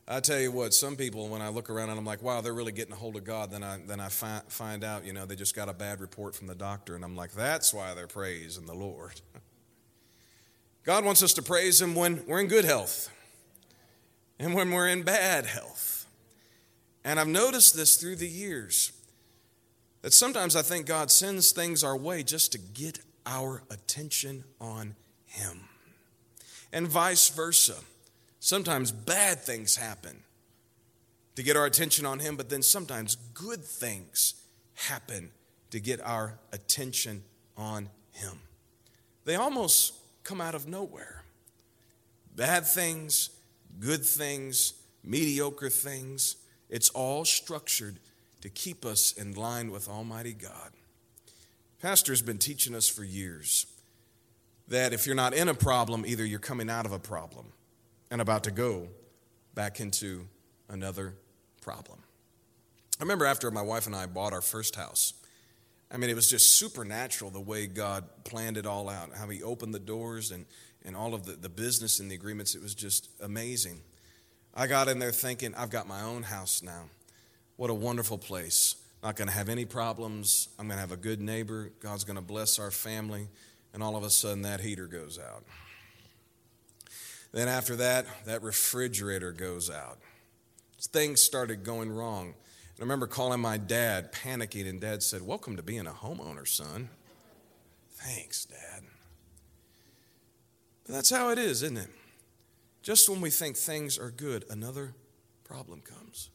I 0.06 0.20
tell 0.20 0.38
you 0.38 0.52
what, 0.52 0.74
some 0.74 0.96
people, 0.96 1.28
when 1.28 1.40
I 1.40 1.48
look 1.48 1.70
around 1.70 1.88
and 1.88 1.98
I'm 1.98 2.04
like, 2.04 2.22
wow, 2.22 2.42
they're 2.42 2.52
really 2.52 2.72
getting 2.72 2.92
a 2.92 2.96
hold 2.96 3.16
of 3.16 3.24
God, 3.24 3.50
then 3.50 3.62
I, 3.62 3.78
then 3.86 4.00
I 4.00 4.10
fi- 4.10 4.42
find 4.48 4.84
out, 4.84 5.06
you 5.06 5.14
know, 5.14 5.24
they 5.24 5.34
just 5.34 5.56
got 5.56 5.70
a 5.70 5.72
bad 5.72 6.02
report 6.02 6.34
from 6.34 6.46
the 6.46 6.54
doctor, 6.54 6.94
and 6.94 7.02
I'm 7.02 7.16
like, 7.16 7.32
that's 7.32 7.72
why 7.72 7.94
they're 7.94 8.06
praising 8.06 8.66
the 8.66 8.74
Lord. 8.74 9.22
God 10.84 11.06
wants 11.06 11.22
us 11.22 11.32
to 11.34 11.42
praise 11.42 11.80
Him 11.80 11.94
when 11.94 12.22
we're 12.26 12.40
in 12.40 12.48
good 12.48 12.66
health 12.66 13.08
and 14.38 14.52
when 14.54 14.70
we're 14.72 14.88
in 14.88 15.04
bad 15.04 15.46
health. 15.46 16.06
And 17.02 17.18
I've 17.18 17.26
noticed 17.26 17.74
this 17.74 17.96
through 17.96 18.16
the 18.16 18.28
years. 18.28 18.92
That 20.04 20.12
sometimes 20.12 20.54
I 20.54 20.60
think 20.60 20.84
God 20.84 21.10
sends 21.10 21.52
things 21.52 21.82
our 21.82 21.96
way 21.96 22.22
just 22.22 22.52
to 22.52 22.58
get 22.58 22.98
our 23.24 23.62
attention 23.70 24.44
on 24.60 24.96
Him. 25.24 25.62
And 26.74 26.86
vice 26.86 27.30
versa. 27.30 27.76
Sometimes 28.38 28.92
bad 28.92 29.40
things 29.40 29.76
happen 29.76 30.18
to 31.36 31.42
get 31.42 31.56
our 31.56 31.64
attention 31.64 32.04
on 32.04 32.18
Him, 32.18 32.36
but 32.36 32.50
then 32.50 32.60
sometimes 32.60 33.16
good 33.32 33.64
things 33.64 34.34
happen 34.74 35.30
to 35.70 35.80
get 35.80 36.02
our 36.02 36.38
attention 36.52 37.24
on 37.56 37.88
Him. 38.10 38.40
They 39.24 39.36
almost 39.36 39.94
come 40.22 40.42
out 40.42 40.54
of 40.54 40.68
nowhere. 40.68 41.24
Bad 42.36 42.66
things, 42.66 43.30
good 43.80 44.04
things, 44.04 44.74
mediocre 45.02 45.70
things, 45.70 46.36
it's 46.68 46.90
all 46.90 47.24
structured 47.24 48.00
to 48.44 48.50
keep 48.50 48.84
us 48.84 49.12
in 49.12 49.32
line 49.32 49.70
with 49.70 49.88
Almighty 49.88 50.34
God. 50.34 50.70
Pastor's 51.80 52.20
been 52.20 52.36
teaching 52.36 52.74
us 52.74 52.86
for 52.86 53.02
years 53.02 53.64
that 54.68 54.92
if 54.92 55.06
you're 55.06 55.14
not 55.14 55.32
in 55.32 55.48
a 55.48 55.54
problem, 55.54 56.04
either 56.06 56.26
you're 56.26 56.38
coming 56.38 56.68
out 56.68 56.84
of 56.84 56.92
a 56.92 56.98
problem 56.98 57.46
and 58.10 58.20
about 58.20 58.44
to 58.44 58.50
go 58.50 58.88
back 59.54 59.80
into 59.80 60.26
another 60.68 61.14
problem. 61.62 61.98
I 63.00 63.02
remember 63.02 63.24
after 63.24 63.50
my 63.50 63.62
wife 63.62 63.86
and 63.86 63.96
I 63.96 64.04
bought 64.04 64.34
our 64.34 64.42
first 64.42 64.76
house, 64.76 65.14
I 65.90 65.96
mean, 65.96 66.10
it 66.10 66.14
was 66.14 66.28
just 66.28 66.58
supernatural 66.58 67.30
the 67.30 67.40
way 67.40 67.66
God 67.66 68.04
planned 68.24 68.58
it 68.58 68.66
all 68.66 68.90
out, 68.90 69.08
how 69.16 69.26
He 69.26 69.42
opened 69.42 69.72
the 69.72 69.78
doors 69.78 70.32
and, 70.32 70.44
and 70.84 70.94
all 70.94 71.14
of 71.14 71.24
the, 71.24 71.32
the 71.32 71.48
business 71.48 71.98
and 71.98 72.10
the 72.10 72.14
agreements. 72.14 72.54
It 72.54 72.60
was 72.60 72.74
just 72.74 73.08
amazing. 73.22 73.80
I 74.54 74.66
got 74.66 74.88
in 74.88 74.98
there 74.98 75.12
thinking, 75.12 75.54
I've 75.54 75.70
got 75.70 75.88
my 75.88 76.02
own 76.02 76.24
house 76.24 76.62
now. 76.62 76.90
What 77.56 77.70
a 77.70 77.74
wonderful 77.74 78.18
place. 78.18 78.76
Not 79.02 79.16
going 79.16 79.28
to 79.28 79.34
have 79.34 79.48
any 79.48 79.64
problems. 79.64 80.48
I'm 80.58 80.66
going 80.66 80.76
to 80.76 80.80
have 80.80 80.92
a 80.92 80.96
good 80.96 81.20
neighbor. 81.20 81.70
God's 81.78 82.04
going 82.04 82.16
to 82.16 82.22
bless 82.22 82.58
our 82.58 82.70
family. 82.70 83.28
And 83.72 83.82
all 83.82 83.96
of 83.96 84.02
a 84.02 84.10
sudden, 84.10 84.42
that 84.42 84.60
heater 84.60 84.86
goes 84.86 85.18
out. 85.18 85.44
Then, 87.32 87.48
after 87.48 87.76
that, 87.76 88.06
that 88.26 88.42
refrigerator 88.42 89.32
goes 89.32 89.70
out. 89.70 89.98
Things 90.80 91.22
started 91.22 91.64
going 91.64 91.90
wrong. 91.90 92.26
And 92.26 92.80
I 92.80 92.82
remember 92.82 93.06
calling 93.06 93.40
my 93.40 93.56
dad, 93.56 94.12
panicking, 94.12 94.68
and 94.68 94.80
dad 94.80 95.02
said, 95.02 95.22
Welcome 95.22 95.56
to 95.56 95.62
being 95.62 95.86
a 95.86 95.92
homeowner, 95.92 96.46
son. 96.46 96.88
Thanks, 97.92 98.44
dad. 98.44 98.82
But 100.86 100.94
that's 100.94 101.10
how 101.10 101.30
it 101.30 101.38
is, 101.38 101.62
isn't 101.62 101.78
it? 101.78 101.90
Just 102.82 103.08
when 103.08 103.20
we 103.20 103.30
think 103.30 103.56
things 103.56 103.98
are 103.98 104.10
good, 104.10 104.44
another 104.50 104.94
problem 105.44 105.80
comes. 105.80 106.30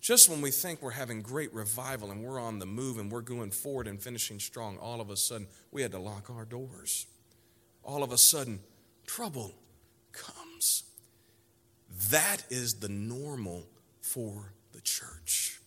Just 0.00 0.28
when 0.28 0.40
we 0.40 0.50
think 0.50 0.80
we're 0.80 0.90
having 0.90 1.22
great 1.22 1.52
revival 1.52 2.10
and 2.10 2.22
we're 2.22 2.40
on 2.40 2.58
the 2.58 2.66
move 2.66 2.98
and 2.98 3.10
we're 3.10 3.20
going 3.20 3.50
forward 3.50 3.88
and 3.88 4.00
finishing 4.00 4.38
strong, 4.38 4.78
all 4.78 5.00
of 5.00 5.10
a 5.10 5.16
sudden 5.16 5.48
we 5.70 5.82
had 5.82 5.92
to 5.92 5.98
lock 5.98 6.30
our 6.30 6.44
doors. 6.44 7.06
All 7.82 8.02
of 8.02 8.12
a 8.12 8.18
sudden, 8.18 8.60
trouble 9.06 9.54
comes. 10.12 10.84
That 12.10 12.44
is 12.48 12.74
the 12.74 12.88
normal 12.88 13.66
for 14.00 14.52
the 14.72 14.80
church. 14.80 15.60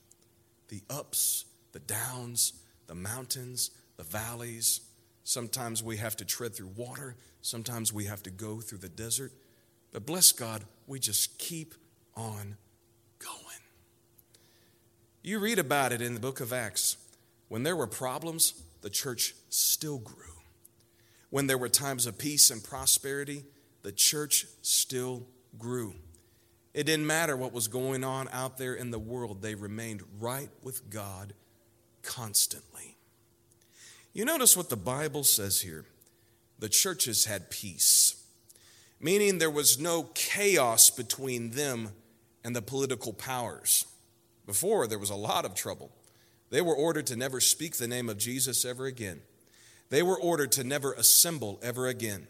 The 0.69 0.81
ups, 0.89 1.45
the 1.73 1.79
downs, 1.79 2.53
the 2.87 2.95
mountains, 2.95 3.71
the 3.97 4.03
valleys. 4.03 4.81
Sometimes 5.23 5.83
we 5.83 5.97
have 5.97 6.15
to 6.17 6.25
tread 6.25 6.55
through 6.55 6.71
water, 6.75 7.15
sometimes 7.41 7.91
we 7.91 8.05
have 8.05 8.23
to 8.23 8.29
go 8.29 8.61
through 8.61 8.79
the 8.79 8.89
desert. 8.89 9.31
But 9.91 10.05
bless 10.05 10.31
God, 10.31 10.63
we 10.87 10.99
just 10.99 11.37
keep 11.37 11.75
on. 12.15 12.57
You 15.23 15.37
read 15.37 15.59
about 15.59 15.91
it 15.91 16.01
in 16.01 16.15
the 16.15 16.19
book 16.19 16.39
of 16.39 16.51
Acts. 16.51 16.97
When 17.47 17.61
there 17.61 17.75
were 17.75 17.85
problems, 17.85 18.63
the 18.81 18.89
church 18.89 19.35
still 19.49 19.99
grew. 19.99 20.39
When 21.29 21.45
there 21.45 21.59
were 21.59 21.69
times 21.69 22.07
of 22.07 22.17
peace 22.17 22.49
and 22.49 22.63
prosperity, 22.63 23.43
the 23.83 23.91
church 23.91 24.47
still 24.63 25.27
grew. 25.59 25.93
It 26.73 26.85
didn't 26.85 27.05
matter 27.05 27.37
what 27.37 27.53
was 27.53 27.67
going 27.67 28.03
on 28.03 28.29
out 28.31 28.57
there 28.57 28.73
in 28.73 28.89
the 28.89 28.99
world, 28.99 29.41
they 29.41 29.53
remained 29.53 30.01
right 30.19 30.49
with 30.63 30.89
God 30.89 31.33
constantly. 32.01 32.97
You 34.13 34.25
notice 34.25 34.57
what 34.57 34.69
the 34.69 34.77
Bible 34.77 35.23
says 35.23 35.61
here 35.61 35.85
the 36.57 36.69
churches 36.69 37.25
had 37.25 37.51
peace, 37.51 38.23
meaning 38.99 39.37
there 39.37 39.51
was 39.51 39.79
no 39.79 40.03
chaos 40.15 40.89
between 40.89 41.51
them 41.51 41.89
and 42.43 42.55
the 42.55 42.61
political 42.61 43.13
powers. 43.13 43.85
Before, 44.51 44.85
there 44.85 44.99
was 44.99 45.09
a 45.09 45.15
lot 45.15 45.45
of 45.45 45.55
trouble. 45.55 45.91
They 46.49 46.59
were 46.59 46.75
ordered 46.75 47.07
to 47.07 47.15
never 47.15 47.39
speak 47.39 47.77
the 47.77 47.87
name 47.87 48.09
of 48.09 48.17
Jesus 48.17 48.65
ever 48.65 48.85
again. 48.85 49.21
They 49.89 50.03
were 50.03 50.19
ordered 50.19 50.51
to 50.51 50.65
never 50.65 50.91
assemble 50.91 51.57
ever 51.63 51.87
again. 51.87 52.27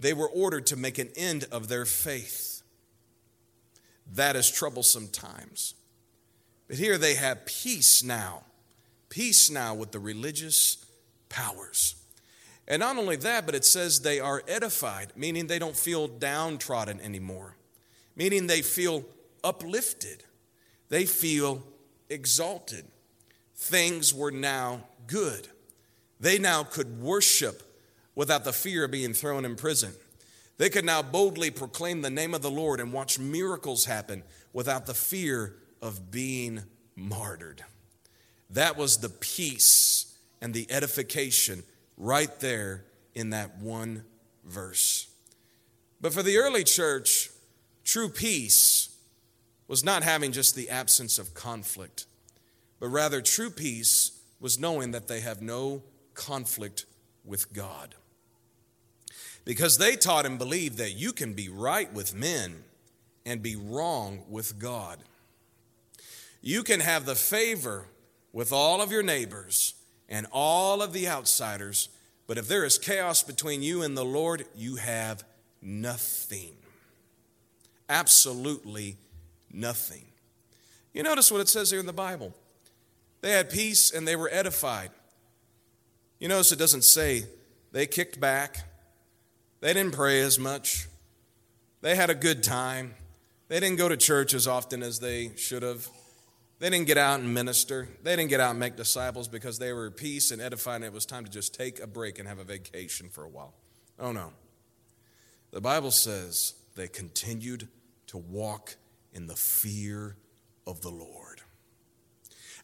They 0.00 0.14
were 0.14 0.30
ordered 0.30 0.64
to 0.68 0.76
make 0.76 0.96
an 0.96 1.10
end 1.14 1.44
of 1.52 1.68
their 1.68 1.84
faith. 1.84 2.62
That 4.14 4.34
is 4.34 4.50
troublesome 4.50 5.08
times. 5.08 5.74
But 6.68 6.78
here 6.78 6.96
they 6.96 7.16
have 7.16 7.44
peace 7.44 8.02
now, 8.02 8.44
peace 9.10 9.50
now 9.50 9.74
with 9.74 9.92
the 9.92 10.00
religious 10.00 10.86
powers. 11.28 11.96
And 12.66 12.80
not 12.80 12.96
only 12.96 13.16
that, 13.16 13.44
but 13.44 13.54
it 13.54 13.66
says 13.66 14.00
they 14.00 14.20
are 14.20 14.42
edified, 14.48 15.12
meaning 15.14 15.48
they 15.48 15.58
don't 15.58 15.76
feel 15.76 16.08
downtrodden 16.08 16.98
anymore, 17.02 17.56
meaning 18.16 18.46
they 18.46 18.62
feel 18.62 19.04
uplifted, 19.44 20.24
they 20.88 21.04
feel 21.04 21.62
exalted. 22.08 22.84
Things 23.54 24.14
were 24.14 24.30
now 24.30 24.84
good. 25.06 25.48
They 26.20 26.38
now 26.38 26.64
could 26.64 27.00
worship 27.00 27.62
without 28.14 28.44
the 28.44 28.52
fear 28.52 28.84
of 28.84 28.90
being 28.90 29.14
thrown 29.14 29.44
in 29.44 29.56
prison. 29.56 29.92
They 30.56 30.70
could 30.70 30.84
now 30.84 31.02
boldly 31.02 31.50
proclaim 31.50 32.02
the 32.02 32.10
name 32.10 32.34
of 32.34 32.42
the 32.42 32.50
Lord 32.50 32.80
and 32.80 32.92
watch 32.92 33.18
miracles 33.18 33.84
happen 33.84 34.24
without 34.52 34.86
the 34.86 34.94
fear 34.94 35.54
of 35.80 36.10
being 36.10 36.62
martyred. 36.96 37.64
That 38.50 38.76
was 38.76 38.98
the 38.98 39.08
peace 39.08 40.16
and 40.40 40.52
the 40.52 40.66
edification 40.70 41.62
right 41.96 42.40
there 42.40 42.84
in 43.14 43.30
that 43.30 43.58
one 43.58 44.04
verse. 44.44 45.08
But 46.00 46.12
for 46.12 46.22
the 46.22 46.38
early 46.38 46.64
church, 46.64 47.30
true 47.84 48.08
peace 48.08 48.88
was 49.68 49.84
not 49.84 50.02
having 50.02 50.32
just 50.32 50.56
the 50.56 50.70
absence 50.70 51.18
of 51.18 51.34
conflict, 51.34 52.06
but 52.80 52.88
rather 52.88 53.20
true 53.20 53.50
peace 53.50 54.18
was 54.40 54.58
knowing 54.58 54.90
that 54.90 55.06
they 55.06 55.20
have 55.20 55.42
no 55.42 55.82
conflict 56.14 56.86
with 57.24 57.52
God 57.52 57.94
because 59.44 59.78
they 59.78 59.96
taught 59.96 60.26
and 60.26 60.38
believed 60.38 60.76
that 60.78 60.92
you 60.92 61.12
can 61.12 61.32
be 61.32 61.48
right 61.48 61.90
with 61.94 62.14
men 62.14 62.64
and 63.24 63.42
be 63.42 63.56
wrong 63.56 64.22
with 64.28 64.58
God. 64.58 64.98
You 66.42 66.62
can 66.62 66.80
have 66.80 67.06
the 67.06 67.14
favor 67.14 67.86
with 68.32 68.52
all 68.52 68.82
of 68.82 68.92
your 68.92 69.02
neighbors 69.02 69.72
and 70.08 70.26
all 70.32 70.82
of 70.82 70.92
the 70.92 71.08
outsiders, 71.08 71.88
but 72.26 72.38
if 72.38 72.46
there 72.46 72.64
is 72.64 72.78
chaos 72.78 73.22
between 73.22 73.62
you 73.62 73.82
and 73.82 73.96
the 73.96 74.04
Lord, 74.04 74.44
you 74.54 74.76
have 74.76 75.24
nothing. 75.62 76.52
Absolutely 77.88 78.96
nothing. 79.52 80.04
You 80.92 81.02
notice 81.02 81.30
what 81.30 81.40
it 81.40 81.48
says 81.48 81.70
here 81.70 81.80
in 81.80 81.86
the 81.86 81.92
Bible. 81.92 82.34
They 83.20 83.32
had 83.32 83.50
peace 83.50 83.90
and 83.90 84.06
they 84.06 84.16
were 84.16 84.28
edified. 84.32 84.90
You 86.18 86.28
notice 86.28 86.52
it 86.52 86.58
doesn't 86.58 86.82
say 86.82 87.24
they 87.72 87.86
kicked 87.86 88.18
back, 88.20 88.58
they 89.60 89.72
didn't 89.72 89.94
pray 89.94 90.20
as 90.20 90.38
much. 90.38 90.88
They 91.80 91.94
had 91.94 92.10
a 92.10 92.14
good 92.14 92.42
time. 92.42 92.94
They 93.48 93.60
didn't 93.60 93.78
go 93.78 93.88
to 93.88 93.96
church 93.96 94.34
as 94.34 94.46
often 94.46 94.82
as 94.82 94.98
they 94.98 95.32
should 95.36 95.62
have. 95.62 95.88
They 96.58 96.70
didn't 96.70 96.86
get 96.86 96.98
out 96.98 97.20
and 97.20 97.32
minister. 97.32 97.88
They 98.02 98.16
didn't 98.16 98.30
get 98.30 98.40
out 98.40 98.50
and 98.50 98.58
make 98.58 98.76
disciples 98.76 99.28
because 99.28 99.58
they 99.58 99.72
were 99.72 99.86
at 99.86 99.96
peace 99.96 100.32
and 100.32 100.42
edified, 100.42 100.76
and 100.76 100.84
it 100.84 100.92
was 100.92 101.06
time 101.06 101.24
to 101.24 101.30
just 101.30 101.54
take 101.54 101.80
a 101.80 101.86
break 101.86 102.18
and 102.18 102.26
have 102.26 102.40
a 102.40 102.44
vacation 102.44 103.08
for 103.08 103.24
a 103.24 103.28
while. 103.28 103.54
Oh 103.98 104.12
no. 104.12 104.32
The 105.52 105.60
Bible 105.60 105.92
says 105.92 106.54
they 106.74 106.88
continued 106.88 107.68
to 108.08 108.18
walk 108.18 108.76
in 109.18 109.26
the 109.26 109.34
fear 109.34 110.16
of 110.64 110.80
the 110.80 110.90
Lord. 110.90 111.42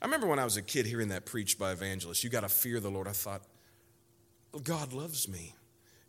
I 0.00 0.04
remember 0.04 0.28
when 0.28 0.38
I 0.38 0.44
was 0.44 0.56
a 0.56 0.62
kid 0.62 0.86
hearing 0.86 1.08
that 1.08 1.26
preached 1.26 1.58
by 1.58 1.72
evangelists, 1.72 2.22
you 2.22 2.30
got 2.30 2.42
to 2.42 2.48
fear 2.48 2.78
the 2.78 2.90
Lord. 2.90 3.08
I 3.08 3.12
thought, 3.12 3.42
God 4.62 4.92
loves 4.92 5.28
me. 5.28 5.54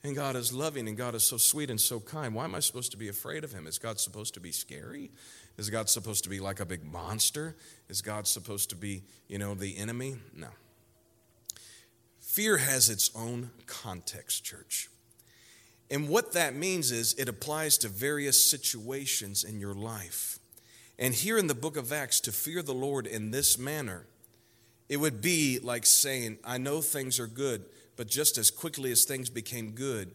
And 0.04 0.16
God 0.16 0.36
is 0.36 0.54
loving 0.54 0.88
and 0.88 0.96
God 0.96 1.16
is 1.16 1.24
so 1.24 1.38
sweet 1.38 1.72
and 1.72 1.82
so 1.82 2.00
kind. 2.00 2.36
Why 2.36 2.44
am 2.44 2.54
I 2.54 2.60
supposed 2.60 2.92
to 2.92 2.98
be 2.98 3.08
afraid 3.08 3.44
of 3.44 3.52
him? 3.52 3.66
Is 3.66 3.80
God 3.80 4.00
supposed 4.00 4.36
to 4.36 4.40
be 4.40 4.52
scary? 4.52 5.10
Is 5.58 5.72
God 5.72 5.90
supposed 5.90 6.24
to 6.26 6.30
be 6.30 6.40
like 6.40 6.60
a 6.60 6.66
big 6.66 6.84
monster? 6.84 7.56
Is 7.90 8.04
God 8.04 8.28
supposed 8.28 8.70
to 8.70 8.76
be, 8.76 9.02
you 9.28 9.40
know, 9.40 9.56
the 9.56 9.76
enemy? 9.76 10.18
No. 10.36 10.50
Fear 12.20 12.58
has 12.58 12.92
its 12.92 13.10
own 13.16 13.50
context, 13.66 14.44
church. 14.44 14.90
And 15.90 16.10
what 16.10 16.34
that 16.34 16.56
means 16.56 16.92
is 16.92 17.14
it 17.14 17.30
applies 17.30 17.78
to 17.80 17.90
various 17.90 18.44
situations 18.50 19.44
in 19.44 19.60
your 19.60 19.76
life. 19.76 20.40
And 20.98 21.14
here 21.14 21.38
in 21.38 21.48
the 21.48 21.54
book 21.54 21.78
of 21.78 21.92
Acts, 21.92 22.20
to 22.22 22.32
fear 22.32 22.62
the 22.62 22.74
Lord 22.74 23.06
in 23.06 23.32
this 23.32 23.58
manner, 23.58 24.06
it 24.88 24.98
would 24.98 25.22
be 25.22 25.60
like 25.60 25.86
saying, 25.86 26.38
I 26.44 26.58
know 26.58 26.82
things 26.82 27.20
are 27.20 27.28
good, 27.28 27.66
but 27.96 28.08
just 28.08 28.38
as 28.38 28.52
quickly 28.52 28.92
as 28.92 29.04
things 29.04 29.30
became 29.30 29.72
good, 29.72 30.12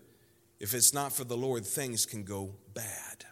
if 0.59 0.75
it's 0.75 0.93
not 0.93 1.13
for 1.13 1.25
the 1.25 1.37
Lord, 1.37 1.65
things 1.65 2.07
can 2.07 2.23
go 2.23 2.51
bad. 2.75 3.25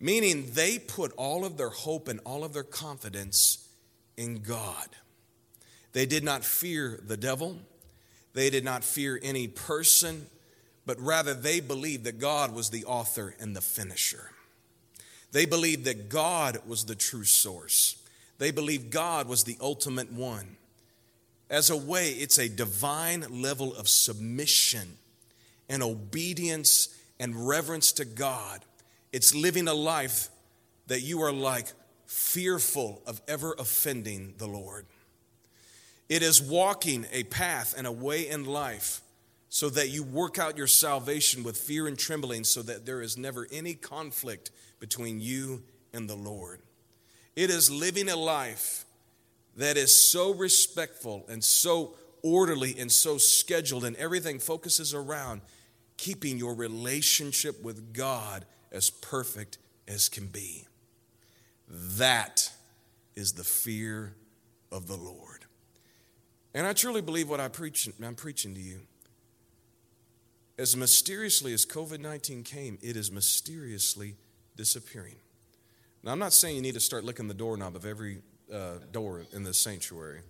Meaning 0.00 0.50
they 0.52 0.78
put 0.78 1.12
all 1.16 1.44
of 1.44 1.56
their 1.56 1.70
hope 1.70 2.08
and 2.08 2.20
all 2.24 2.42
of 2.42 2.52
their 2.52 2.64
confidence 2.64 3.68
in 4.16 4.42
God. 4.42 4.88
They 5.92 6.06
did 6.06 6.24
not 6.24 6.44
fear 6.44 6.98
the 7.02 7.16
devil, 7.16 7.58
they 8.34 8.50
did 8.50 8.64
not 8.64 8.82
fear 8.82 9.20
any 9.22 9.46
person, 9.46 10.26
but 10.86 11.00
rather 11.00 11.34
they 11.34 11.60
believed 11.60 12.04
that 12.04 12.18
God 12.18 12.54
was 12.54 12.70
the 12.70 12.84
author 12.84 13.34
and 13.38 13.54
the 13.54 13.60
finisher. 13.60 14.30
They 15.32 15.46
believed 15.46 15.84
that 15.84 16.08
God 16.08 16.58
was 16.66 16.84
the 16.84 16.94
true 16.94 17.24
source. 17.24 17.96
They 18.38 18.50
believed 18.50 18.90
God 18.90 19.28
was 19.28 19.44
the 19.44 19.56
ultimate 19.60 20.12
one 20.12 20.56
as 21.52 21.68
a 21.68 21.76
way, 21.76 22.12
it's 22.12 22.38
a 22.38 22.48
divine 22.48 23.42
level 23.42 23.76
of 23.76 23.86
submission 23.86 24.96
and 25.68 25.82
obedience 25.82 26.88
and 27.20 27.46
reverence 27.46 27.92
to 27.92 28.06
God. 28.06 28.64
It's 29.12 29.34
living 29.34 29.68
a 29.68 29.74
life 29.74 30.30
that 30.86 31.02
you 31.02 31.20
are 31.20 31.30
like, 31.30 31.66
fearful 32.06 33.02
of 33.06 33.20
ever 33.28 33.54
offending 33.58 34.32
the 34.38 34.46
Lord. 34.46 34.86
It 36.08 36.22
is 36.22 36.40
walking 36.40 37.06
a 37.12 37.24
path 37.24 37.74
and 37.76 37.86
a 37.86 37.92
way 37.92 38.28
in 38.28 38.46
life 38.46 39.02
so 39.54 39.68
that 39.68 39.90
you 39.90 40.02
work 40.02 40.38
out 40.38 40.56
your 40.56 40.66
salvation 40.66 41.42
with 41.42 41.58
fear 41.58 41.86
and 41.86 41.98
trembling 41.98 42.42
so 42.42 42.62
that 42.62 42.86
there 42.86 43.02
is 43.02 43.18
never 43.18 43.46
any 43.52 43.74
conflict 43.74 44.50
between 44.80 45.20
you 45.20 45.62
and 45.92 46.08
the 46.08 46.16
Lord. 46.16 46.62
It 47.36 47.50
is 47.50 47.70
living 47.70 48.08
a 48.08 48.16
life 48.16 48.86
that 49.58 49.76
is 49.76 49.94
so 49.94 50.32
respectful 50.32 51.26
and 51.28 51.44
so 51.44 51.96
orderly 52.22 52.74
and 52.78 52.90
so 52.90 53.18
scheduled, 53.18 53.84
and 53.84 53.94
everything 53.96 54.38
focuses 54.38 54.94
around 54.94 55.42
keeping 55.98 56.38
your 56.38 56.54
relationship 56.54 57.62
with 57.62 57.92
God 57.92 58.46
as 58.72 58.88
perfect 58.88 59.58
as 59.86 60.08
can 60.08 60.28
be. 60.28 60.64
That 61.68 62.50
is 63.14 63.34
the 63.34 63.44
fear 63.44 64.14
of 64.70 64.86
the 64.86 64.96
Lord. 64.96 65.44
And 66.54 66.66
I 66.66 66.72
truly 66.72 67.02
believe 67.02 67.28
what 67.28 67.38
I 67.38 67.48
preach, 67.48 67.86
I'm 68.02 68.14
preaching 68.14 68.54
to 68.54 68.60
you. 68.62 68.80
As 70.58 70.76
mysteriously 70.76 71.54
as 71.54 71.64
COVID 71.64 72.00
19 72.00 72.42
came, 72.42 72.78
it 72.82 72.96
is 72.96 73.10
mysteriously 73.10 74.16
disappearing. 74.56 75.16
Now, 76.02 76.12
I'm 76.12 76.18
not 76.18 76.32
saying 76.32 76.56
you 76.56 76.62
need 76.62 76.74
to 76.74 76.80
start 76.80 77.04
licking 77.04 77.28
the 77.28 77.34
doorknob 77.34 77.76
of 77.76 77.86
every 77.86 78.18
uh, 78.52 78.74
door 78.90 79.22
in 79.32 79.44
this 79.44 79.58
sanctuary 79.58 80.20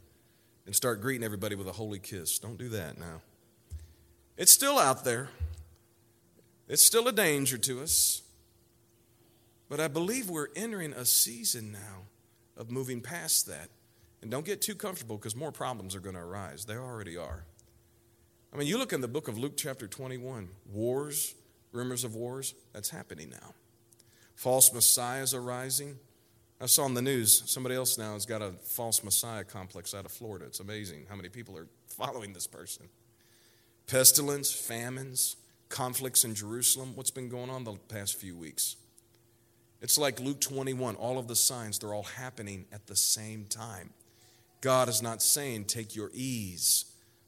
and 0.67 0.76
start 0.76 1.00
greeting 1.00 1.25
everybody 1.25 1.55
with 1.55 1.67
a 1.67 1.73
holy 1.73 1.99
kiss. 1.99 2.38
Don't 2.38 2.59
do 2.59 2.69
that 2.69 2.99
now. 2.99 3.21
It's 4.37 4.52
still 4.52 4.79
out 4.79 5.05
there, 5.05 5.29
it's 6.69 6.83
still 6.83 7.09
a 7.09 7.12
danger 7.12 7.59
to 7.59 7.83
us. 7.83 8.23
But 9.69 9.81
I 9.81 9.88
believe 9.88 10.29
we're 10.29 10.49
entering 10.55 10.93
a 10.93 11.07
season 11.07 11.73
now 11.73 12.02
of 12.59 12.71
moving 12.71 13.00
past 13.00 13.47
that. 13.47 13.71
And 14.21 14.31
don't 14.31 14.45
get 14.45 14.61
too 14.61 14.75
comfortable 14.75 15.17
because 15.17 15.35
more 15.35 15.50
problems 15.50 15.97
are 15.97 16.00
going 16.00 16.14
to 16.14 16.21
arise. 16.21 16.67
They 16.67 16.76
already 16.76 17.17
are. 17.17 17.45
I 18.53 18.59
mean, 18.59 18.69
you 18.69 18.77
look 18.77 18.93
in 18.93 19.01
the 19.01 19.09
book 19.09 19.29
of 19.29 19.39
Luke, 19.39 19.57
chapter 19.57 19.87
21, 19.87 20.49
wars, 20.71 21.35
rumors 21.73 22.05
of 22.05 22.15
wars, 22.15 22.55
that's 22.75 22.91
happening 22.91 23.31
now. 23.31 23.55
False 24.35 24.73
messiahs 24.75 25.33
are 25.33 25.41
rising. 25.41 25.97
I 26.61 26.67
saw 26.67 26.85
on 26.85 26.95
the 26.95 27.03
news 27.03 27.43
somebody 27.47 27.75
else 27.75 27.97
now 27.97 28.13
has 28.13 28.27
got 28.27 28.43
a 28.43 28.53
false 28.63 29.03
messiah 29.03 29.45
complex 29.45 29.95
out 29.95 30.05
of 30.05 30.13
Florida. 30.13 30.45
It's 30.45 30.61
amazing 30.61 31.07
how 31.09 31.17
many 31.17 31.31
people 31.31 31.57
are 31.57 31.67
following 31.87 32.35
this 32.35 32.47
person. 32.47 32.89
Pestilence, 33.87 34.53
famines, 34.53 35.37
conflicts 35.71 36.25
in 36.25 36.35
Jerusalem. 36.35 36.93
What's 36.95 37.11
been 37.11 37.31
going 37.31 37.51
on 37.51 37.65
the 37.65 37.75
past 37.89 38.17
few 38.21 38.37
weeks? 38.37 38.77
It's 39.81 39.99
like 39.99 40.21
Luke 40.21 40.41
21, 40.41 40.95
all 40.97 41.19
of 41.19 41.27
the 41.27 41.35
signs, 41.35 41.79
they're 41.79 41.95
all 41.95 42.05
happening 42.05 42.67
at 42.71 42.87
the 42.87 42.95
same 42.95 43.47
time. 43.47 43.91
God 44.61 44.89
is 44.89 45.03
not 45.03 45.23
saying, 45.23 45.65
take 45.65 45.97
your 45.97 46.11
ease, 46.15 46.85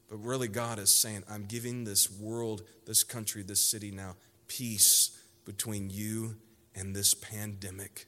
but 0.09 0.17
really, 0.17 0.47
God 0.47 0.79
is 0.79 0.91
saying, 0.91 1.23
I'm 1.29 1.45
giving 1.45 1.83
this 1.83 2.11
world, 2.11 2.63
this 2.85 3.03
country, 3.03 3.41
this 3.41 3.61
city 3.61 3.91
now 3.91 4.15
peace 4.47 5.17
between 5.45 5.89
you 5.89 6.35
and 6.75 6.95
this 6.95 7.13
pandemic. 7.13 8.05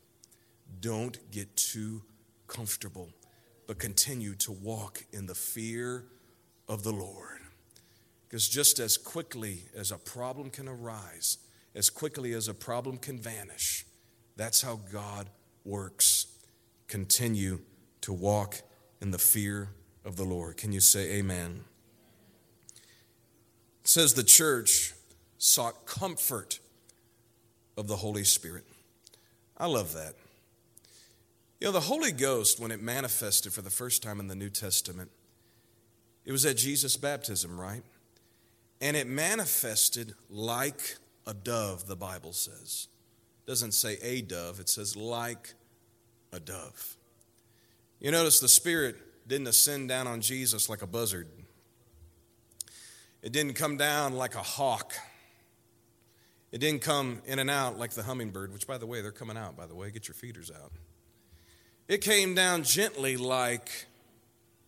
Don't 0.79 1.17
get 1.31 1.55
too 1.55 2.03
comfortable, 2.47 3.09
but 3.65 3.79
continue 3.79 4.35
to 4.35 4.51
walk 4.51 5.05
in 5.11 5.25
the 5.25 5.35
fear 5.35 6.05
of 6.67 6.83
the 6.83 6.91
Lord. 6.91 7.39
Because 8.27 8.47
just 8.47 8.79
as 8.79 8.97
quickly 8.97 9.63
as 9.75 9.91
a 9.91 9.97
problem 9.97 10.49
can 10.49 10.67
arise, 10.67 11.37
as 11.73 11.89
quickly 11.89 12.33
as 12.33 12.47
a 12.47 12.53
problem 12.53 12.97
can 12.97 13.17
vanish, 13.17 13.85
that's 14.35 14.61
how 14.61 14.79
God 14.91 15.29
works. 15.63 16.27
Continue 16.87 17.59
to 18.01 18.13
walk 18.13 18.61
in 19.01 19.11
the 19.11 19.17
fear 19.17 19.69
of 20.05 20.15
the 20.15 20.23
Lord. 20.23 20.57
Can 20.57 20.71
you 20.71 20.79
say 20.79 21.17
amen? 21.17 21.63
It 23.87 23.91
says 23.91 24.13
the 24.15 24.21
church 24.21 24.93
sought 25.37 25.85
comfort 25.85 26.59
of 27.77 27.87
the 27.87 27.95
Holy 27.95 28.25
Spirit. 28.25 28.65
I 29.57 29.67
love 29.67 29.93
that. 29.93 30.15
You 31.61 31.67
know, 31.67 31.71
the 31.71 31.79
Holy 31.79 32.11
Ghost, 32.11 32.59
when 32.59 32.71
it 32.71 32.81
manifested 32.81 33.53
for 33.53 33.61
the 33.61 33.69
first 33.69 34.03
time 34.03 34.19
in 34.19 34.27
the 34.27 34.35
New 34.35 34.49
Testament, 34.49 35.09
it 36.25 36.33
was 36.33 36.45
at 36.45 36.57
Jesus' 36.57 36.97
baptism, 36.97 37.57
right? 37.57 37.81
And 38.81 38.97
it 38.97 39.07
manifested 39.07 40.15
like 40.29 40.97
a 41.25 41.33
dove, 41.33 41.87
the 41.87 41.95
Bible 41.95 42.33
says 42.33 42.89
doesn't 43.45 43.71
say 43.71 43.97
a 44.01 44.19
dove, 44.21 44.59
it 44.59 44.67
says 44.67 44.97
like 44.97 45.53
a 46.33 46.41
dove. 46.41 46.97
You 48.01 48.11
notice 48.11 48.41
the 48.41 48.49
Spirit 48.49 48.97
didn't 49.29 49.47
ascend 49.47 49.87
down 49.87 50.07
on 50.07 50.19
Jesus 50.19 50.67
like 50.67 50.81
a 50.81 50.87
buzzard, 50.87 51.29
it 53.21 53.31
didn't 53.31 53.53
come 53.53 53.77
down 53.77 54.13
like 54.13 54.35
a 54.35 54.43
hawk. 54.43 54.93
It 56.51 56.59
didn't 56.59 56.81
come 56.81 57.21
in 57.25 57.39
and 57.39 57.49
out 57.49 57.77
like 57.77 57.91
the 57.91 58.03
hummingbird, 58.03 58.53
which, 58.53 58.67
by 58.67 58.77
the 58.77 58.85
way, 58.85 59.01
they're 59.01 59.11
coming 59.11 59.37
out, 59.37 59.57
by 59.57 59.67
the 59.67 59.75
way. 59.75 59.91
Get 59.91 60.07
your 60.07 60.15
feeders 60.15 60.51
out. 60.51 60.71
It 61.87 62.01
came 62.01 62.35
down 62.35 62.63
gently 62.63 63.17
like 63.17 63.87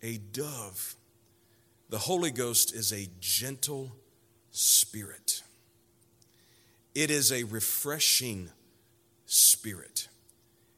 a 0.01 0.17
dove. 0.17 0.95
The 1.89 1.97
Holy 1.97 2.31
Ghost 2.31 2.73
is 2.73 2.91
a 2.91 3.07
gentle 3.19 3.91
spirit, 4.51 5.41
it 6.95 7.09
is 7.11 7.31
a 7.31 7.43
refreshing 7.43 8.49
spirit. 9.25 10.07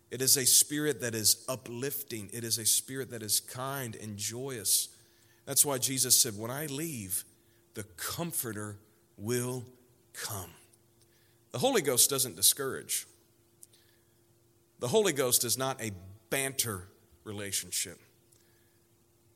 It 0.10 0.22
is 0.22 0.36
a 0.36 0.46
spirit 0.46 1.00
that 1.00 1.16
is 1.16 1.46
uplifting, 1.48 2.30
it 2.34 2.44
is 2.44 2.58
a 2.58 2.66
spirit 2.66 3.12
that 3.12 3.24
is 3.24 3.40
kind 3.40 3.96
and 3.96 4.18
joyous. 4.18 4.90
That's 5.46 5.66
why 5.66 5.78
Jesus 5.78 6.20
said, 6.20 6.38
When 6.38 6.52
I 6.52 6.66
leave, 6.66 7.24
the 7.74 7.84
Comforter 7.98 8.78
will 9.18 9.66
come. 10.14 10.52
The 11.52 11.60
Holy 11.60 11.82
Ghost 11.82 12.10
doesn't 12.10 12.36
discourage. 12.36 13.06
The 14.80 14.88
Holy 14.88 15.14
Ghost 15.14 15.44
is 15.44 15.58
not 15.58 15.82
a 15.82 15.92
banter 16.30 16.88
relationship. 17.24 18.00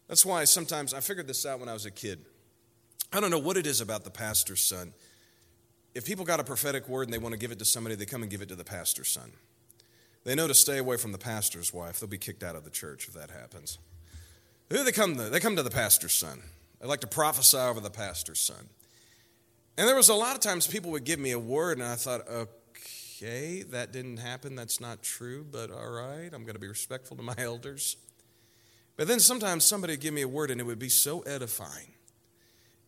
That's 0.08 0.26
why 0.26 0.43
sometimes 0.45 0.93
I 0.93 1.00
figured 1.00 1.28
this 1.28 1.45
out 1.45 1.60
when 1.60 1.69
I 1.69 1.74
was 1.74 1.86
a 1.86 1.91
kid. 1.91 2.19
I 3.12 3.19
don't 3.19 3.32
know 3.32 3.39
what 3.39 3.58
it 3.58 3.67
is 3.67 3.82
about 3.82 4.04
the 4.04 4.12
pastor's 4.12 4.62
son 4.62 4.93
if 5.95 6.06
people 6.06 6.26
got 6.26 6.41
a 6.41 6.43
prophetic 6.43 6.89
word 6.89 7.08
and 7.08 7.13
they 7.13 7.17
want 7.17 7.32
to 7.32 7.39
give 7.39 7.52
it 7.52 7.60
to 7.60 7.65
somebody, 7.65 7.95
they 7.95 8.06
come 8.06 8.21
and 8.21 8.30
give 8.30 8.41
it 8.41 8.50
to 8.50 8.56
the 8.56 8.65
pastor's 8.65 9.08
son. 9.08 9.32
They 10.26 10.36
know 10.36 10.48
to 10.48 10.54
stay 10.54 10.78
away 10.78 10.98
from 10.98 11.13
the 11.13 11.17
pastor's 11.17 11.74
wife. 11.74 12.00
They'll 12.00 12.10
be 12.10 12.17
kicked 12.17 12.43
out 12.43 12.56
of 12.56 12.65
the 12.65 12.69
church 12.69 13.08
if 13.08 13.13
that 13.13 13.32
happens. 13.32 13.80
Who 14.69 14.84
they 14.84 14.91
come 14.91 15.15
to? 15.15 15.30
They 15.30 15.39
come 15.39 15.56
to 15.56 15.63
the 15.63 15.69
pastor's 15.69 16.13
son. 16.13 16.41
They 16.79 16.88
like 16.88 17.01
to 17.01 17.07
prophesy 17.07 17.57
over 17.57 17.79
the 17.79 17.89
pastor's 17.89 18.39
son. 18.39 18.69
And 19.77 19.88
there 19.88 19.95
was 19.95 20.09
a 20.09 20.13
lot 20.13 20.35
of 20.35 20.41
times 20.41 20.67
people 20.67 20.91
would 20.91 21.03
give 21.03 21.19
me 21.19 21.31
a 21.31 21.39
word, 21.39 21.77
and 21.77 21.88
I 21.88 21.95
thought, 21.95 22.27
okay, 22.29 23.63
that 23.63 23.91
didn't 23.91 24.17
happen. 24.17 24.55
That's 24.55 24.79
not 24.79 25.01
true, 25.01 25.45
but 25.49 25.71
all 25.71 25.91
right, 25.91 26.29
I'm 26.33 26.43
going 26.43 26.53
to 26.53 26.59
be 26.59 26.67
respectful 26.67 27.17
to 27.17 27.23
my 27.23 27.35
elders. 27.38 27.97
But 28.97 29.07
then 29.07 29.19
sometimes 29.19 29.65
somebody 29.65 29.93
would 29.93 30.01
give 30.01 30.13
me 30.13 30.21
a 30.21 30.27
word, 30.27 30.51
and 30.51 30.61
it 30.61 30.63
would 30.63 30.79
be 30.79 30.89
so 30.89 31.21
edifying 31.21 31.93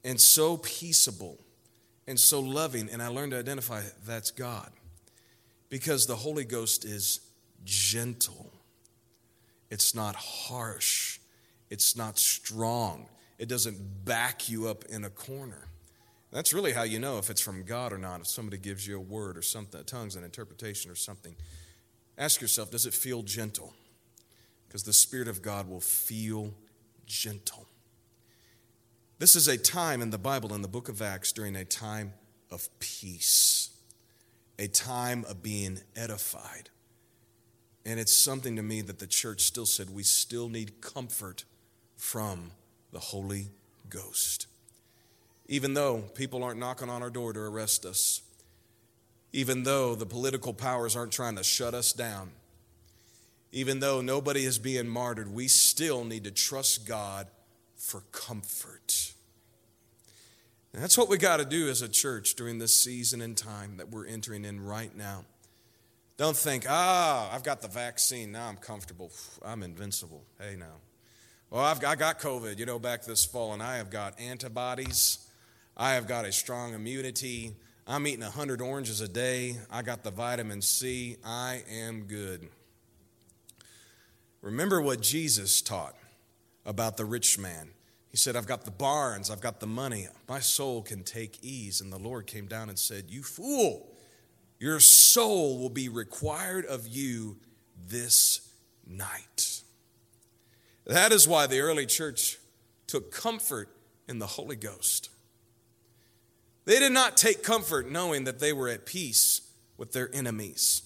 and 0.04 0.20
so 0.22 0.58
peaceable 0.58 1.38
and 2.08 2.18
so 2.18 2.40
loving, 2.40 2.90
and 2.90 3.02
I 3.02 3.08
learned 3.08 3.34
to 3.34 3.40
identify 3.40 3.82
that's 4.06 4.32
God. 4.32 4.72
Because 5.70 6.06
the 6.06 6.16
Holy 6.16 6.46
Ghost 6.46 6.86
is 6.86 7.20
gentle, 7.66 8.54
it's 9.70 9.94
not 9.94 10.16
harsh, 10.16 11.20
it's 11.70 11.98
not 11.98 12.18
strong, 12.18 13.10
it 13.38 13.48
doesn't 13.48 14.06
back 14.06 14.50
you 14.50 14.68
up 14.68 14.86
in 14.86 15.04
a 15.04 15.10
corner. 15.10 15.68
That's 16.32 16.54
really 16.54 16.74
how 16.74 16.84
you 16.84 17.00
know 17.00 17.20
if 17.20 17.30
it's 17.30 17.42
from 17.42 17.64
God 17.64 17.94
or 17.94 17.98
not. 17.98 18.20
If 18.20 18.28
somebody 18.28 18.58
gives 18.58 18.86
you 18.86 18.98
a 18.98 19.02
word 19.02 19.38
or 19.38 19.42
something, 19.42 19.80
uh, 19.80 19.84
tongues, 19.84 20.16
an 20.16 20.24
interpretation 20.24 20.92
or 20.92 20.96
something, 20.96 21.36
ask 22.18 22.42
yourself, 22.42 22.72
does 22.72 22.86
it 22.86 22.94
feel 22.94 23.24
gentle? 23.24 23.74
Because 24.68 24.84
the 24.84 24.94
Spirit 24.94 25.28
of 25.28 25.42
God 25.42 25.70
will 25.70 25.80
feel 25.80 26.54
gentle. 27.06 27.66
This 29.20 29.36
is 29.36 29.48
a 29.48 29.58
time 29.58 30.02
in 30.02 30.10
the 30.10 30.18
Bible, 30.18 30.54
in 30.54 30.62
the 30.62 30.68
book 30.68 30.90
of 30.90 31.02
Acts, 31.02 31.32
during 31.32 31.56
a 31.56 31.66
time 31.66 32.14
of 32.52 32.68
peace, 32.80 33.70
a 34.60 34.68
time 34.68 35.26
of 35.30 35.42
being 35.42 35.80
edified. 35.96 36.70
And 37.86 38.00
it's 38.00 38.16
something 38.16 38.58
to 38.58 38.62
me 38.62 38.82
that 38.82 39.00
the 39.00 39.08
church 39.08 39.42
still 39.42 39.66
said 39.66 39.90
we 39.90 40.04
still 40.04 40.50
need 40.50 40.82
comfort 40.82 41.46
from 41.96 42.52
the 42.98 43.02
Holy 43.02 43.52
Ghost. 43.92 44.48
Even 45.48 45.76
though 45.76 46.00
people 46.16 46.44
aren't 46.44 46.60
knocking 46.60 46.90
on 46.90 47.04
our 47.04 47.12
door 47.12 47.32
to 47.32 47.40
arrest 47.40 47.86
us, 47.86 48.24
even 49.32 49.62
though 49.62 49.94
the 49.94 50.08
political 50.08 50.52
powers 50.52 50.96
aren't 50.96 51.12
trying 51.12 51.36
to 51.36 51.44
shut 51.44 51.76
us 51.76 51.94
down, 51.94 52.32
even 53.52 53.82
though 53.82 54.02
nobody 54.02 54.46
is 54.46 54.58
being 54.58 54.88
martyred, 54.88 55.32
we 55.32 55.48
still 55.48 56.06
need 56.06 56.24
to 56.24 56.32
trust 56.32 56.88
God 56.88 57.28
for 57.76 58.02
comfort. 58.12 59.14
And 60.74 60.82
that's 60.82 60.98
what 60.98 61.08
we 61.08 61.20
got 61.20 61.38
to 61.38 61.46
do 61.46 61.70
as 61.70 61.84
a 61.84 61.88
church 61.88 62.34
during 62.34 62.58
this 62.58 62.74
season 62.74 63.22
and 63.22 63.38
time 63.38 63.78
that 63.78 63.92
we're 63.92 64.08
entering 64.08 64.44
in 64.44 64.60
right 64.60 64.96
now. 64.98 65.24
Don't 66.18 66.36
think, 66.36 66.66
ah, 66.68 67.32
I've 67.32 67.44
got 67.44 67.62
the 67.62 67.68
vaccine. 67.68 68.32
Now 68.32 68.48
I'm 68.48 68.58
comfortable. 68.58 69.12
I'm 69.46 69.62
invincible. 69.62 70.24
Hey, 70.40 70.56
now. 70.58 70.78
Well, 71.50 71.64
I've 71.64 71.84
I 71.86 71.96
got 71.96 72.20
COVID, 72.20 72.60
you 72.60 72.66
know, 72.66 72.78
back 72.78 73.06
this 73.06 73.24
fall, 73.24 73.54
and 73.54 73.64
I 73.64 73.78
have 73.78 73.90
got 73.90 74.20
antibodies. 74.20 75.20
I 75.78 75.94
have 75.94 76.06
got 76.06 76.26
a 76.26 76.32
strong 76.34 76.74
immunity. 76.74 77.56
I'm 77.88 78.06
eating 78.06 78.20
100 78.20 78.62
oranges 78.62 79.00
a 79.00 79.08
day. 79.08 79.56
I 79.72 79.82
got 79.82 80.04
the 80.04 80.12
vitamin 80.12 80.62
C. 80.62 81.16
I 81.24 81.64
am 81.72 82.04
good. 82.04 82.50
Remember 84.42 84.82
what 84.82 85.00
Jesus 85.00 85.62
taught 85.62 85.96
about 86.66 86.98
the 86.98 87.06
rich 87.06 87.40
man. 87.40 87.70
He 88.10 88.18
said, 88.18 88.36
I've 88.36 88.48
got 88.48 88.66
the 88.66 88.72
barns, 88.72 89.32
I've 89.32 89.40
got 89.40 89.62
the 89.62 89.68
money. 89.68 90.08
My 90.28 90.40
soul 90.40 90.82
can 90.82 91.04
take 91.04 91.42
ease. 91.42 91.80
And 91.80 91.94
the 91.94 91.98
Lord 91.98 92.28
came 92.28 92.48
down 92.48 92.68
and 92.68 92.78
said, 92.78 93.06
You 93.08 93.24
fool, 93.24 93.96
your 94.60 94.82
soul 94.82 95.60
will 95.60 95.70
be 95.70 95.88
required 95.88 96.66
of 96.66 96.88
you 96.88 97.38
this 97.88 98.52
night. 98.86 99.62
That 100.88 101.12
is 101.12 101.28
why 101.28 101.48
the 101.48 101.60
early 101.60 101.86
church 101.86 102.40
took 102.88 103.12
comfort 103.12 103.70
in 104.08 104.20
the 104.20 104.26
Holy 104.26 104.56
Ghost. 104.56 105.10
They 106.64 106.80
did 106.80 106.94
not 106.94 107.18
take 107.18 107.44
comfort 107.44 107.92
knowing 107.92 108.24
that 108.24 108.40
they 108.40 108.54
were 108.54 108.70
at 108.70 108.86
peace 108.86 109.42
with 109.78 109.92
their 109.92 110.10
enemies. 110.14 110.82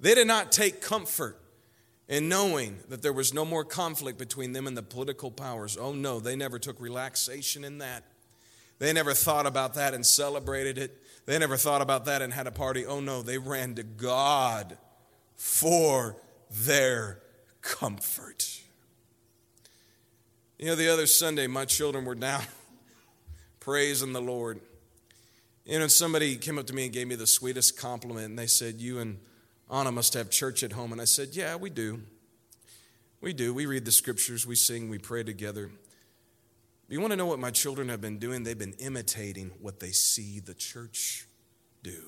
They 0.00 0.14
did 0.14 0.26
not 0.26 0.50
take 0.50 0.80
comfort 0.80 1.38
in 2.08 2.28
knowing 2.28 2.78
that 2.88 3.02
there 3.02 3.12
was 3.12 3.32
no 3.32 3.44
more 3.44 3.64
conflict 3.64 4.18
between 4.18 4.52
them 4.52 4.66
and 4.66 4.76
the 4.76 4.82
political 4.82 5.30
powers. 5.30 5.76
Oh 5.76 5.92
no, 5.92 6.18
they 6.18 6.34
never 6.34 6.58
took 6.58 6.80
relaxation 6.80 7.64
in 7.64 7.78
that. 7.78 8.04
They 8.78 8.92
never 8.92 9.14
thought 9.14 9.46
about 9.46 9.74
that 9.74 9.94
and 9.94 10.04
celebrated 10.04 10.78
it. 10.78 10.98
They 11.26 11.38
never 11.38 11.56
thought 11.56 11.82
about 11.82 12.06
that 12.06 12.22
and 12.22 12.32
had 12.32 12.46
a 12.46 12.50
party. 12.50 12.84
Oh 12.84 13.00
no, 13.00 13.22
they 13.22 13.38
ran 13.38 13.74
to 13.76 13.82
God 13.82 14.76
for 15.36 16.16
their 16.50 17.20
comfort. 17.60 18.61
You 20.62 20.68
know, 20.68 20.74
the 20.76 20.92
other 20.92 21.06
Sunday, 21.06 21.48
my 21.48 21.64
children 21.64 22.04
were 22.04 22.14
down 22.14 22.44
praising 23.58 24.12
the 24.12 24.20
Lord. 24.20 24.60
You 25.64 25.80
know, 25.80 25.88
somebody 25.88 26.36
came 26.36 26.56
up 26.56 26.68
to 26.68 26.72
me 26.72 26.84
and 26.84 26.92
gave 26.92 27.08
me 27.08 27.16
the 27.16 27.26
sweetest 27.26 27.76
compliment, 27.76 28.26
and 28.26 28.38
they 28.38 28.46
said, 28.46 28.80
You 28.80 29.00
and 29.00 29.18
Anna 29.68 29.90
must 29.90 30.14
have 30.14 30.30
church 30.30 30.62
at 30.62 30.70
home. 30.70 30.92
And 30.92 31.00
I 31.00 31.04
said, 31.04 31.30
Yeah, 31.32 31.56
we 31.56 31.68
do. 31.68 32.02
We 33.20 33.32
do. 33.32 33.52
We 33.52 33.66
read 33.66 33.84
the 33.84 33.90
scriptures, 33.90 34.46
we 34.46 34.54
sing, 34.54 34.88
we 34.88 34.98
pray 34.98 35.24
together. 35.24 35.72
You 36.88 37.00
want 37.00 37.10
to 37.10 37.16
know 37.16 37.26
what 37.26 37.40
my 37.40 37.50
children 37.50 37.88
have 37.88 38.00
been 38.00 38.20
doing? 38.20 38.44
They've 38.44 38.56
been 38.56 38.76
imitating 38.78 39.50
what 39.60 39.80
they 39.80 39.90
see 39.90 40.38
the 40.38 40.54
church 40.54 41.26
do. 41.82 42.04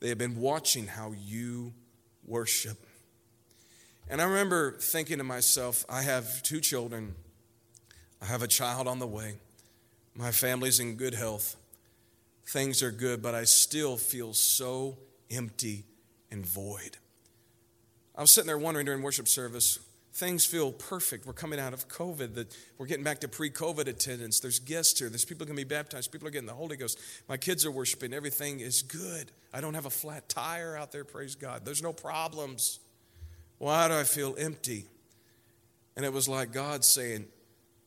They 0.00 0.10
have 0.10 0.18
been 0.18 0.36
watching 0.38 0.86
how 0.86 1.14
you 1.16 1.72
worship. 2.26 2.76
And 4.08 4.20
I 4.20 4.24
remember 4.24 4.72
thinking 4.72 5.18
to 5.18 5.24
myself, 5.24 5.84
I 5.88 6.02
have 6.02 6.42
two 6.42 6.60
children, 6.60 7.14
I 8.22 8.26
have 8.26 8.42
a 8.42 8.48
child 8.48 8.86
on 8.86 8.98
the 8.98 9.06
way, 9.06 9.34
my 10.14 10.30
family's 10.30 10.80
in 10.80 10.96
good 10.96 11.14
health 11.14 11.56
things 12.46 12.82
are 12.82 12.90
good, 12.90 13.22
but 13.22 13.34
I 13.34 13.44
still 13.44 13.96
feel 13.96 14.32
so 14.32 14.96
empty 15.30 15.84
and 16.30 16.46
void. 16.46 16.98
I 18.14 18.20
was 18.20 18.30
sitting 18.30 18.46
there 18.46 18.58
wondering 18.58 18.86
during 18.86 19.02
worship 19.02 19.28
service, 19.28 19.78
things 20.14 20.46
feel 20.46 20.72
perfect. 20.72 21.26
We're 21.26 21.34
coming 21.34 21.60
out 21.60 21.74
of 21.74 21.88
COVID, 21.88 22.34
that 22.34 22.56
we're 22.78 22.86
getting 22.86 23.04
back 23.04 23.20
to 23.20 23.28
pre-COVID 23.28 23.88
attendance. 23.88 24.40
There's 24.40 24.58
guests 24.58 24.98
here. 24.98 25.10
There's 25.10 25.24
people 25.24 25.44
going 25.44 25.56
to 25.56 25.64
be 25.64 25.68
baptized. 25.68 26.10
People 26.10 26.28
are 26.28 26.30
getting 26.30 26.46
the 26.46 26.54
Holy 26.54 26.76
Ghost. 26.76 26.98
My 27.28 27.36
kids 27.36 27.66
are 27.66 27.70
worshiping. 27.70 28.14
Everything 28.14 28.60
is 28.60 28.80
good. 28.80 29.32
I 29.52 29.60
don't 29.60 29.74
have 29.74 29.86
a 29.86 29.90
flat 29.90 30.28
tire 30.28 30.76
out 30.76 30.92
there, 30.92 31.04
praise 31.04 31.34
God. 31.34 31.64
There's 31.64 31.82
no 31.82 31.92
problems. 31.92 32.78
Why 33.58 33.88
do 33.88 33.94
I 33.94 34.04
feel 34.04 34.34
empty? 34.38 34.86
And 35.96 36.04
it 36.04 36.12
was 36.12 36.28
like 36.28 36.52
God 36.52 36.84
saying, 36.84 37.26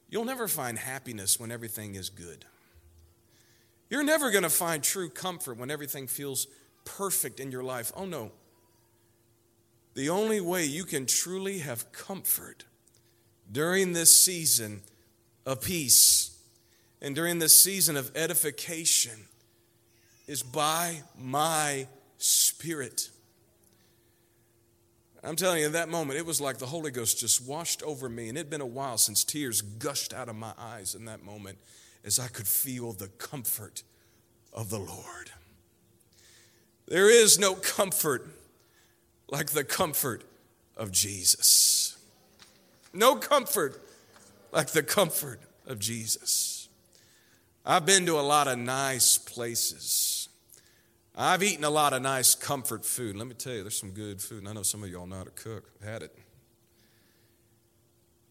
You'll 0.10 0.26
never 0.26 0.48
find 0.48 0.78
happiness 0.78 1.40
when 1.40 1.52
everything 1.52 1.94
is 1.94 2.10
good. 2.10 2.46
You're 3.90 4.04
never 4.04 4.32
going 4.32 4.44
to 4.44 4.50
find 4.50 4.84
true 4.84 5.10
comfort 5.10 5.58
when 5.58 5.70
everything 5.70 6.08
feels 6.08 6.48
perfect 6.84 7.40
in 7.40 7.52
your 7.52 7.64
life. 7.64 7.92
Oh 7.96 8.06
no. 8.06 8.32
The 9.94 10.10
only 10.10 10.42
way 10.42 10.66
you 10.66 10.84
can 10.84 11.06
truly 11.06 11.60
have 11.60 11.92
comfort 11.92 12.66
during 13.52 13.94
this 13.94 14.18
season 14.18 14.82
of 15.46 15.62
peace 15.62 16.38
and 17.02 17.16
during 17.16 17.40
this 17.40 17.62
season 17.62 17.98
of 17.98 18.12
edification 18.16 19.28
is 20.28 20.44
by 20.44 21.02
my 21.18 21.88
spirit. 22.18 23.10
I'm 25.24 25.36
telling 25.36 25.60
you, 25.60 25.66
in 25.66 25.74
that 25.74 25.90
moment, 25.90 26.18
it 26.18 26.26
was 26.26 26.40
like 26.40 26.58
the 26.58 26.66
Holy 26.66 26.92
Ghost 26.92 27.20
just 27.20 27.46
washed 27.46 27.84
over 27.84 28.08
me, 28.08 28.30
and 28.30 28.38
it 28.38 28.42
had 28.42 28.50
been 28.50 28.62
a 28.62 28.66
while 28.66 28.98
since 28.98 29.24
tears 29.24 29.62
gushed 29.62 30.14
out 30.14 30.30
of 30.30 30.36
my 30.36 30.54
eyes 30.58 30.96
in 30.96 31.06
that 31.06 31.24
moment 31.24 31.58
as 32.06 32.20
I 32.20 32.28
could 32.28 32.48
feel 32.48 32.94
the 32.94 33.10
comfort 33.10 33.84
of 34.54 34.70
the 34.70 34.80
Lord. 34.80 35.32
There 36.88 37.10
is 37.10 37.38
no 37.38 37.54
comfort 37.54 38.28
like 39.30 39.52
the 39.52 39.64
comfort 39.64 40.24
of 40.76 40.92
Jesus. 40.92 41.98
No 42.94 43.16
comfort 43.16 43.80
like 44.52 44.70
the 44.70 44.82
comfort 44.82 45.40
of 45.68 45.80
Jesus. 45.80 46.68
I've 47.66 47.86
been 47.86 48.06
to 48.08 48.20
a 48.20 48.22
lot 48.22 48.48
of 48.48 48.58
nice 48.58 49.18
places. 49.18 50.19
I've 51.22 51.44
eaten 51.44 51.66
a 51.66 51.70
lot 51.70 51.92
of 51.92 52.02
nice 52.02 52.34
comfort 52.34 52.86
food. 52.86 53.18
Let 53.18 53.28
me 53.28 53.34
tell 53.34 53.52
you, 53.52 53.62
there's 53.62 53.78
some 53.78 53.92
good 53.92 54.22
food, 54.22 54.40
and 54.40 54.48
I 54.48 54.54
know 54.54 54.64
some 54.64 54.86
of 54.86 54.90
y'all 54.90 55.06
know 55.06 55.18
how 55.18 55.26
to 55.26 55.32
cook. 55.32 55.70
I've 55.82 55.88
had 55.90 56.02
it. 56.02 56.18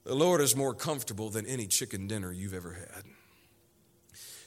The 0.04 0.14
Lord 0.14 0.40
is 0.40 0.56
more 0.56 0.72
comfortable 0.72 1.28
than 1.28 1.44
any 1.44 1.66
chicken 1.66 2.06
dinner 2.06 2.32
you've 2.32 2.54
ever 2.54 2.72
had. 2.72 3.04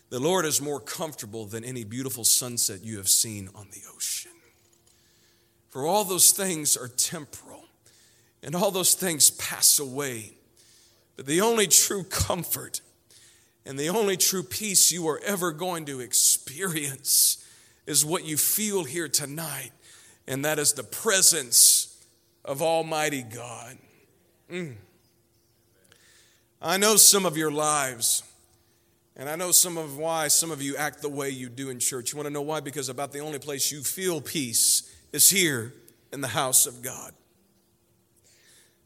The 0.10 0.19
Lord 0.19 0.45
is 0.45 0.60
more 0.60 0.80
comfortable 0.80 1.45
than 1.45 1.63
any 1.63 1.84
beautiful 1.84 2.23
sunset 2.23 2.84
you 2.84 2.97
have 2.97 3.10
seen 3.10 3.47
on 3.54 3.67
the 3.69 3.82
ocean. 3.93 4.32
For 5.69 5.86
all 5.86 6.04
those 6.04 6.32
things 6.32 6.75
are 6.75 6.88
temporal, 6.88 7.65
and 8.41 8.56
all 8.56 8.71
those 8.71 8.95
things 8.95 9.30
pass 9.30 9.77
away. 9.77 10.32
But 11.15 11.27
the 11.27 11.41
only 11.41 11.67
true 11.67 12.04
comfort 12.06 12.82
and 13.67 13.77
the 13.77 13.89
only 13.89 14.17
true 14.17 14.41
peace 14.41 14.91
you 14.91 15.08
are 15.08 15.21
ever 15.23 15.51
going 15.51 15.86
to 15.86 15.99
experience 15.99 17.38
is 17.86 18.06
what 18.06 18.26
you 18.26 18.38
feel 18.38 18.84
here 18.84 19.08
tonight, 19.08 19.72
and 20.28 20.46
that 20.46 20.60
is 20.60 20.74
the 20.74 20.84
presence 20.84 22.04
of 22.44 22.62
Almighty 22.62 23.24
God. 23.24 23.78
Mm. 24.52 24.76
I 26.62 26.78
know 26.78 26.96
some 26.96 27.26
of 27.26 27.38
your 27.38 27.52
lives 27.52 28.24
and 29.15 29.30
I 29.30 29.36
know 29.36 29.52
some 29.52 29.78
of 29.78 29.98
why 29.98 30.30
some 30.30 30.52
of 30.52 30.62
you 30.62 30.76
act 30.78 31.02
the 31.02 31.10
way 31.10 31.30
you 31.30 31.50
do 31.50 31.70
in 31.70 31.80
church. 31.80 32.12
You 32.12 32.17
want 32.17 32.28
to 32.28 32.34
know 32.34 32.41
why? 32.41 32.60
Because 32.60 32.89
about 32.89 33.12
the 33.12 33.20
only 33.20 33.39
place 33.39 33.72
you 33.72 33.82
feel 33.84 34.22
peace 34.22 34.91
is 35.12 35.30
here 35.30 35.74
in 36.13 36.22
the 36.22 36.30
house 36.30 36.65
of 36.65 36.82
God. 36.82 37.13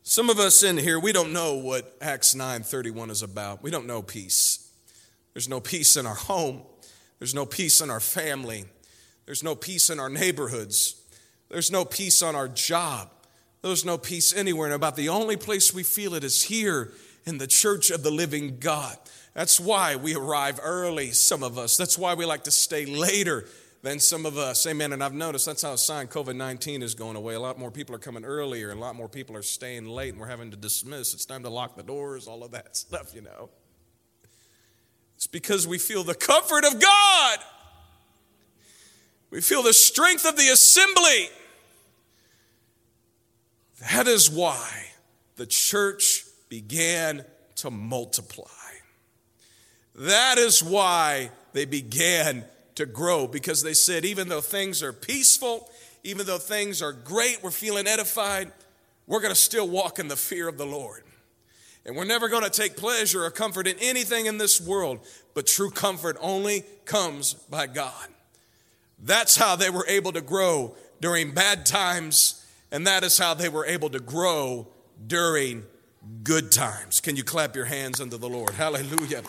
Some 0.04 0.30
of 0.30 0.38
us 0.38 0.62
in 0.62 0.78
here, 0.78 1.00
we 1.00 1.12
don't 1.12 1.32
know 1.32 1.56
what 1.56 1.96
Acts 2.02 2.36
9:31 2.36 3.12
is 3.12 3.22
about. 3.22 3.64
We 3.64 3.72
don't 3.72 3.88
know 3.88 4.02
peace. 4.02 4.68
There's 5.34 5.50
no 5.50 5.60
peace 5.60 5.96
in 5.96 6.06
our 6.06 6.16
home. 6.16 6.64
There's 7.20 7.34
no 7.34 7.46
peace 7.46 7.82
in 7.82 7.90
our 7.90 8.00
family. 8.00 8.66
There's 9.26 9.44
no 9.44 9.56
peace 9.56 9.90
in 9.90 10.00
our 10.00 10.10
neighborhoods. 10.10 11.02
There's 11.50 11.72
no 11.72 11.86
peace 11.86 12.22
on 12.22 12.36
our 12.36 12.48
job. 12.48 13.10
There's 13.62 13.86
no 13.86 13.98
peace 13.98 14.34
anywhere. 14.34 14.68
And 14.68 14.76
about 14.76 14.96
the 14.96 15.10
only 15.10 15.38
place 15.38 15.74
we 15.74 15.84
feel 15.84 16.14
it 16.14 16.24
is 16.24 16.44
here 16.44 16.92
in 17.26 17.38
the 17.38 17.48
church 17.48 17.90
of 17.90 18.04
the 18.04 18.12
living 18.12 18.58
God. 18.60 18.98
That's 19.34 19.60
why 19.60 19.96
we 19.96 20.16
arrive 20.16 20.60
early, 20.64 21.12
some 21.12 21.44
of 21.44 21.58
us. 21.58 21.76
That's 21.76 21.98
why 21.98 22.14
we 22.14 22.26
like 22.26 22.44
to 22.44 22.52
stay 22.52 22.86
later 22.86 23.46
than 23.86 24.00
some 24.00 24.26
of 24.26 24.38
us. 24.38 24.66
Amen. 24.66 24.94
And 24.94 25.04
I've 25.04 25.14
noticed 25.14 25.46
that's 25.46 25.62
how 25.62 25.74
a 25.74 25.78
sign 25.78 26.08
COVID 26.08 26.36
19 26.36 26.82
is 26.82 26.96
going 26.96 27.16
away. 27.16 27.36
A 27.36 27.40
lot 27.40 27.60
more 27.60 27.70
people 27.70 27.96
are 27.96 28.00
coming 28.00 28.26
earlier, 28.26 28.72
and 28.72 28.80
a 28.80 28.82
lot 28.82 28.96
more 28.96 29.08
people 29.10 29.36
are 29.36 29.44
staying 29.44 29.86
late, 29.86 30.10
and 30.10 30.20
we're 30.20 30.28
having 30.28 30.52
to 30.52 30.58
dismiss. 30.58 31.14
It's 31.14 31.26
time 31.26 31.44
to 31.44 31.50
lock 31.50 31.76
the 31.76 31.84
doors, 31.84 32.28
all 32.28 32.44
of 32.44 32.52
that 32.52 32.76
stuff, 32.78 33.14
you 33.14 33.22
know. 33.22 33.50
It's 35.16 35.28
because 35.28 35.68
we 35.68 35.78
feel 35.78 36.04
the 36.04 36.16
comfort 36.16 36.66
of 36.66 36.80
God, 36.80 37.38
we 39.36 39.41
feel 39.41 39.63
the 39.63 39.74
strength 39.74 40.26
of 40.26 40.38
the 40.38 40.48
assembly. 40.48 41.28
That 43.91 44.08
is 44.08 44.30
why 44.32 44.86
the 45.36 45.45
church 45.45 46.24
began 46.48 47.26
to 47.56 47.69
multiply. 47.69 48.45
That 49.93 50.38
is 50.38 50.63
why 50.63 51.32
they 51.52 51.65
began 51.65 52.45
to 52.76 52.86
grow 52.86 53.28
because 53.28 53.62
they 53.62 53.74
said, 53.74 54.06
even 54.06 54.30
though 54.30 54.39
things 54.39 54.82
are 54.82 54.93
peaceful, 54.93 55.69
even 56.06 56.26
though 56.26 56.38
things 56.38 56.82
are 56.82 56.93
great, 56.93 57.43
we're 57.43 57.52
feeling 57.52 57.88
edified, 57.88 58.54
we're 59.06 59.19
going 59.19 59.34
to 59.34 59.39
still 59.39 59.67
walk 59.67 60.00
in 60.00 60.08
the 60.08 60.15
fear 60.15 60.48
of 60.48 60.58
the 60.58 60.65
Lord. 60.65 61.04
And 61.86 61.98
we're 61.98 62.06
never 62.06 62.30
going 62.30 62.45
to 62.45 62.50
take 62.50 62.78
pleasure 62.78 63.26
or 63.26 63.32
comfort 63.32 63.67
in 63.67 63.76
anything 63.82 64.28
in 64.28 64.38
this 64.38 64.62
world, 64.62 65.06
but 65.34 65.45
true 65.45 65.71
comfort 65.71 66.15
only 66.21 66.63
comes 66.86 67.34
by 67.34 67.67
God. 67.67 68.08
That's 69.06 69.36
how 69.36 69.56
they 69.56 69.70
were 69.70 69.86
able 69.88 70.12
to 70.13 70.22
grow 70.22 70.76
during 71.00 71.32
bad 71.32 71.68
times, 71.68 72.44
and 72.72 72.88
that 72.88 73.04
is 73.04 73.20
how 73.20 73.36
they 73.36 73.50
were 73.50 73.65
able 73.65 73.91
to 73.91 74.00
grow 74.00 74.68
during 75.06 75.63
good 76.24 76.52
times. 76.52 77.02
Can 77.02 77.15
you 77.15 77.24
clap 77.24 77.56
your 77.56 77.65
hands 77.65 78.02
unto 78.02 78.18
the 78.18 78.28
Lord? 78.28 78.56
Hallelujah. 78.56 79.22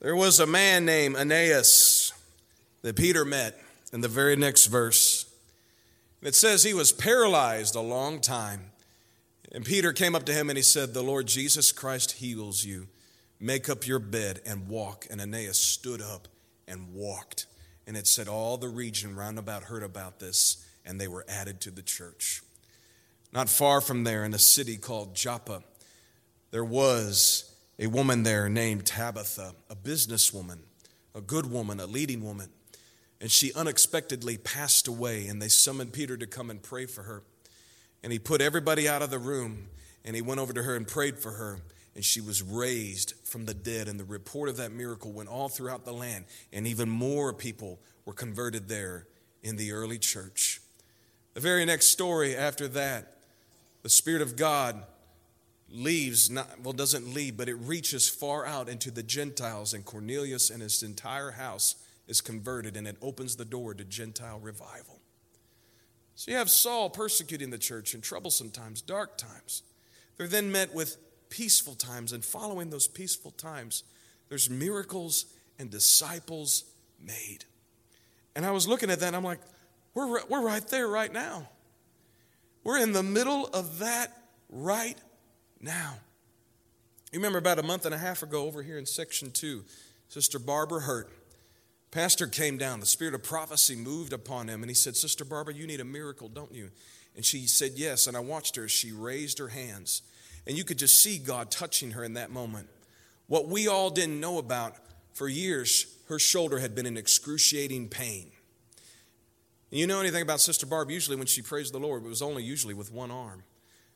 There 0.00 0.14
was 0.14 0.38
a 0.38 0.46
man 0.46 0.84
named 0.84 1.16
Aeneas 1.16 2.12
that 2.82 2.94
Peter 2.94 3.24
met 3.24 3.60
in 3.92 4.00
the 4.00 4.08
very 4.08 4.36
next 4.36 4.66
verse. 4.66 5.26
It 6.22 6.36
says 6.36 6.62
he 6.62 6.74
was 6.74 6.92
paralyzed 6.92 7.74
a 7.74 7.80
long 7.80 8.20
time. 8.20 8.70
And 9.50 9.64
Peter 9.64 9.92
came 9.92 10.14
up 10.14 10.24
to 10.26 10.32
him 10.32 10.50
and 10.50 10.56
he 10.56 10.62
said, 10.62 10.94
The 10.94 11.02
Lord 11.02 11.26
Jesus 11.26 11.72
Christ 11.72 12.12
heals 12.12 12.64
you. 12.64 12.86
Make 13.42 13.68
up 13.68 13.88
your 13.88 13.98
bed 13.98 14.40
and 14.46 14.68
walk. 14.68 15.08
And 15.10 15.20
Aeneas 15.20 15.58
stood 15.58 16.00
up 16.00 16.28
and 16.68 16.94
walked. 16.94 17.46
And 17.88 17.96
it 17.96 18.06
said 18.06 18.28
all 18.28 18.56
the 18.56 18.68
region 18.68 19.16
round 19.16 19.36
about 19.36 19.64
heard 19.64 19.82
about 19.82 20.20
this, 20.20 20.64
and 20.86 21.00
they 21.00 21.08
were 21.08 21.24
added 21.28 21.60
to 21.62 21.72
the 21.72 21.82
church. 21.82 22.42
Not 23.32 23.48
far 23.48 23.80
from 23.80 24.04
there, 24.04 24.24
in 24.24 24.32
a 24.32 24.38
city 24.38 24.76
called 24.76 25.16
Joppa, 25.16 25.64
there 26.52 26.64
was 26.64 27.52
a 27.80 27.88
woman 27.88 28.22
there 28.22 28.48
named 28.48 28.86
Tabitha, 28.86 29.54
a 29.68 29.74
businesswoman, 29.74 30.58
a 31.12 31.20
good 31.20 31.50
woman, 31.50 31.80
a 31.80 31.86
leading 31.86 32.22
woman. 32.22 32.48
And 33.20 33.28
she 33.28 33.52
unexpectedly 33.54 34.36
passed 34.36 34.86
away, 34.86 35.26
and 35.26 35.42
they 35.42 35.48
summoned 35.48 35.92
Peter 35.92 36.16
to 36.16 36.28
come 36.28 36.48
and 36.48 36.62
pray 36.62 36.86
for 36.86 37.02
her. 37.02 37.24
And 38.04 38.12
he 38.12 38.20
put 38.20 38.40
everybody 38.40 38.88
out 38.88 39.02
of 39.02 39.10
the 39.10 39.18
room, 39.18 39.66
and 40.04 40.14
he 40.14 40.22
went 40.22 40.38
over 40.38 40.52
to 40.52 40.62
her 40.62 40.76
and 40.76 40.86
prayed 40.86 41.18
for 41.18 41.32
her. 41.32 41.58
And 41.94 42.04
she 42.04 42.20
was 42.20 42.42
raised 42.42 43.14
from 43.24 43.44
the 43.44 43.54
dead. 43.54 43.88
And 43.88 44.00
the 44.00 44.04
report 44.04 44.48
of 44.48 44.56
that 44.56 44.72
miracle 44.72 45.12
went 45.12 45.28
all 45.28 45.48
throughout 45.48 45.84
the 45.84 45.92
land, 45.92 46.24
and 46.52 46.66
even 46.66 46.88
more 46.88 47.32
people 47.32 47.80
were 48.04 48.14
converted 48.14 48.68
there 48.68 49.06
in 49.42 49.56
the 49.56 49.72
early 49.72 49.98
church. 49.98 50.60
The 51.34 51.40
very 51.40 51.64
next 51.64 51.86
story 51.86 52.36
after 52.36 52.68
that, 52.68 53.16
the 53.82 53.88
Spirit 53.88 54.22
of 54.22 54.36
God 54.36 54.82
leaves, 55.70 56.30
not, 56.30 56.60
well, 56.62 56.72
doesn't 56.72 57.12
leave, 57.12 57.36
but 57.36 57.48
it 57.48 57.54
reaches 57.54 58.08
far 58.08 58.46
out 58.46 58.68
into 58.68 58.90
the 58.90 59.02
Gentiles, 59.02 59.72
and 59.74 59.84
Cornelius 59.84 60.50
and 60.50 60.62
his 60.62 60.82
entire 60.82 61.32
house 61.32 61.76
is 62.06 62.20
converted, 62.20 62.76
and 62.76 62.86
it 62.86 62.96
opens 63.00 63.36
the 63.36 63.44
door 63.44 63.74
to 63.74 63.84
Gentile 63.84 64.38
revival. 64.38 65.00
So 66.14 66.30
you 66.30 66.36
have 66.36 66.50
Saul 66.50 66.90
persecuting 66.90 67.50
the 67.50 67.58
church 67.58 67.94
in 67.94 68.00
troublesome 68.00 68.50
times, 68.50 68.82
dark 68.82 69.16
times. 69.16 69.62
They're 70.16 70.28
then 70.28 70.52
met 70.52 70.74
with 70.74 70.98
peaceful 71.32 71.74
times, 71.74 72.12
and 72.12 72.22
following 72.22 72.68
those 72.68 72.86
peaceful 72.86 73.30
times, 73.30 73.84
there's 74.28 74.50
miracles 74.50 75.24
and 75.58 75.70
disciples 75.70 76.64
made. 77.02 77.46
And 78.36 78.44
I 78.44 78.50
was 78.50 78.68
looking 78.68 78.90
at 78.90 79.00
that, 79.00 79.06
and 79.06 79.16
I'm 79.16 79.24
like, 79.24 79.40
we're, 79.94 80.22
we're 80.26 80.42
right 80.42 80.66
there 80.68 80.86
right 80.86 81.10
now. 81.10 81.48
We're 82.64 82.78
in 82.78 82.92
the 82.92 83.02
middle 83.02 83.46
of 83.46 83.78
that 83.78 84.14
right 84.50 84.98
now. 85.58 85.94
You 87.12 87.18
remember 87.18 87.38
about 87.38 87.58
a 87.58 87.62
month 87.62 87.86
and 87.86 87.94
a 87.94 87.98
half 87.98 88.22
ago 88.22 88.44
over 88.44 88.62
here 88.62 88.76
in 88.76 88.84
section 88.84 89.30
two, 89.30 89.64
Sister 90.08 90.38
Barbara 90.38 90.82
Hurt. 90.82 91.10
Pastor 91.90 92.26
came 92.26 92.58
down, 92.58 92.80
the 92.80 92.86
spirit 92.86 93.14
of 93.14 93.22
prophecy 93.22 93.74
moved 93.74 94.12
upon 94.12 94.48
him, 94.48 94.62
and 94.62 94.70
he 94.70 94.74
said, 94.74 94.96
Sister 94.96 95.24
Barbara, 95.24 95.54
you 95.54 95.66
need 95.66 95.80
a 95.80 95.84
miracle, 95.84 96.28
don't 96.28 96.52
you? 96.52 96.70
And 97.16 97.24
she 97.24 97.46
said, 97.46 97.72
Yes. 97.76 98.06
And 98.06 98.16
I 98.16 98.20
watched 98.20 98.56
her 98.56 98.68
she 98.68 98.92
raised 98.92 99.38
her 99.38 99.48
hands. 99.48 100.02
And 100.46 100.56
you 100.56 100.64
could 100.64 100.78
just 100.78 101.02
see 101.02 101.18
God 101.18 101.50
touching 101.50 101.92
her 101.92 102.04
in 102.04 102.14
that 102.14 102.30
moment. 102.30 102.68
What 103.26 103.48
we 103.48 103.68
all 103.68 103.90
didn't 103.90 104.20
know 104.20 104.38
about 104.38 104.76
for 105.14 105.28
years, 105.28 105.86
her 106.08 106.18
shoulder 106.18 106.58
had 106.58 106.74
been 106.74 106.86
in 106.86 106.96
excruciating 106.96 107.88
pain. 107.88 108.30
You 109.70 109.86
know 109.86 110.00
anything 110.00 110.22
about 110.22 110.40
Sister 110.40 110.66
Barb? 110.66 110.90
Usually, 110.90 111.16
when 111.16 111.26
she 111.26 111.40
praised 111.40 111.72
the 111.72 111.78
Lord, 111.78 112.04
it 112.04 112.08
was 112.08 112.20
only 112.20 112.42
usually 112.42 112.74
with 112.74 112.92
one 112.92 113.10
arm. 113.10 113.42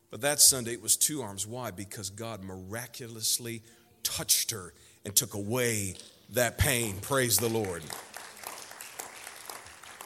But 0.09 0.21
that 0.21 0.39
Sunday 0.39 0.73
it 0.73 0.81
was 0.81 0.97
two 0.97 1.21
arms. 1.21 1.45
Why? 1.45 1.69
Because 1.69 2.09
God 2.09 2.43
miraculously 2.43 3.61
touched 4.01 4.51
her 4.51 4.73
and 5.05 5.15
took 5.15 5.33
away 5.33 5.95
that 6.31 6.57
pain. 6.57 6.95
Praise 7.01 7.37
the 7.37 7.49
Lord. 7.49 7.83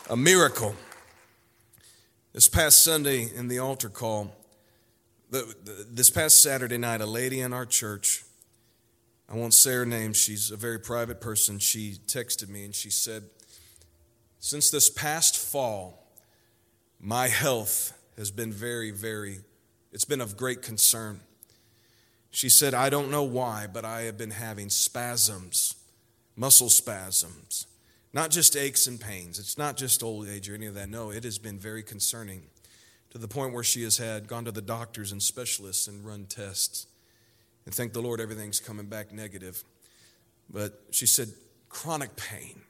A 0.09 0.17
miracle. 0.17 0.75
This 2.33 2.47
past 2.47 2.83
Sunday 2.83 3.29
in 3.33 3.47
the 3.47 3.59
altar 3.59 3.89
call, 3.89 4.35
the, 5.31 5.55
the, 5.63 5.87
this 5.89 6.09
past 6.09 6.43
Saturday 6.43 6.77
night, 6.77 7.01
a 7.01 7.05
lady 7.05 7.39
in 7.39 7.53
our 7.53 7.65
church, 7.65 8.23
I 9.27 9.35
won't 9.35 9.53
say 9.53 9.71
her 9.71 9.85
name, 9.85 10.13
she's 10.13 10.51
a 10.51 10.57
very 10.57 10.77
private 10.77 11.21
person, 11.21 11.57
she 11.57 11.95
texted 12.05 12.49
me 12.49 12.65
and 12.65 12.75
she 12.75 12.89
said, 12.89 13.23
Since 14.39 14.69
this 14.69 14.89
past 14.89 15.37
fall, 15.37 16.05
my 16.99 17.29
health 17.29 17.97
has 18.17 18.29
been 18.29 18.51
very, 18.51 18.91
very 18.91 19.39
it's 19.91 20.05
been 20.05 20.21
of 20.21 20.37
great 20.37 20.61
concern. 20.61 21.19
She 22.29 22.47
said, 22.47 22.73
I 22.73 22.89
don't 22.89 23.11
know 23.11 23.23
why, 23.23 23.67
but 23.71 23.83
I 23.83 24.03
have 24.03 24.17
been 24.17 24.31
having 24.31 24.69
spasms, 24.69 25.75
muscle 26.37 26.69
spasms, 26.69 27.67
not 28.13 28.31
just 28.31 28.55
aches 28.55 28.87
and 28.87 28.99
pains. 28.99 29.37
It's 29.37 29.57
not 29.57 29.75
just 29.75 30.01
old 30.01 30.29
age 30.29 30.49
or 30.49 30.55
any 30.55 30.65
of 30.65 30.75
that. 30.75 30.89
No, 30.89 31.11
it 31.11 31.25
has 31.25 31.37
been 31.37 31.59
very 31.59 31.83
concerning 31.83 32.43
to 33.11 33.17
the 33.17 33.27
point 33.27 33.53
where 33.53 33.63
she 33.63 33.83
has 33.83 33.97
had 33.97 34.27
gone 34.27 34.45
to 34.45 34.51
the 34.51 34.61
doctors 34.61 35.11
and 35.11 35.21
specialists 35.21 35.87
and 35.87 36.05
run 36.05 36.25
tests. 36.25 36.87
And 37.65 37.75
thank 37.75 37.93
the 37.93 38.01
Lord, 38.01 38.19
everything's 38.19 38.59
coming 38.59 38.87
back 38.87 39.11
negative. 39.11 39.63
But 40.49 40.81
she 40.91 41.05
said, 41.05 41.29
chronic 41.69 42.15
pain, 42.15 42.61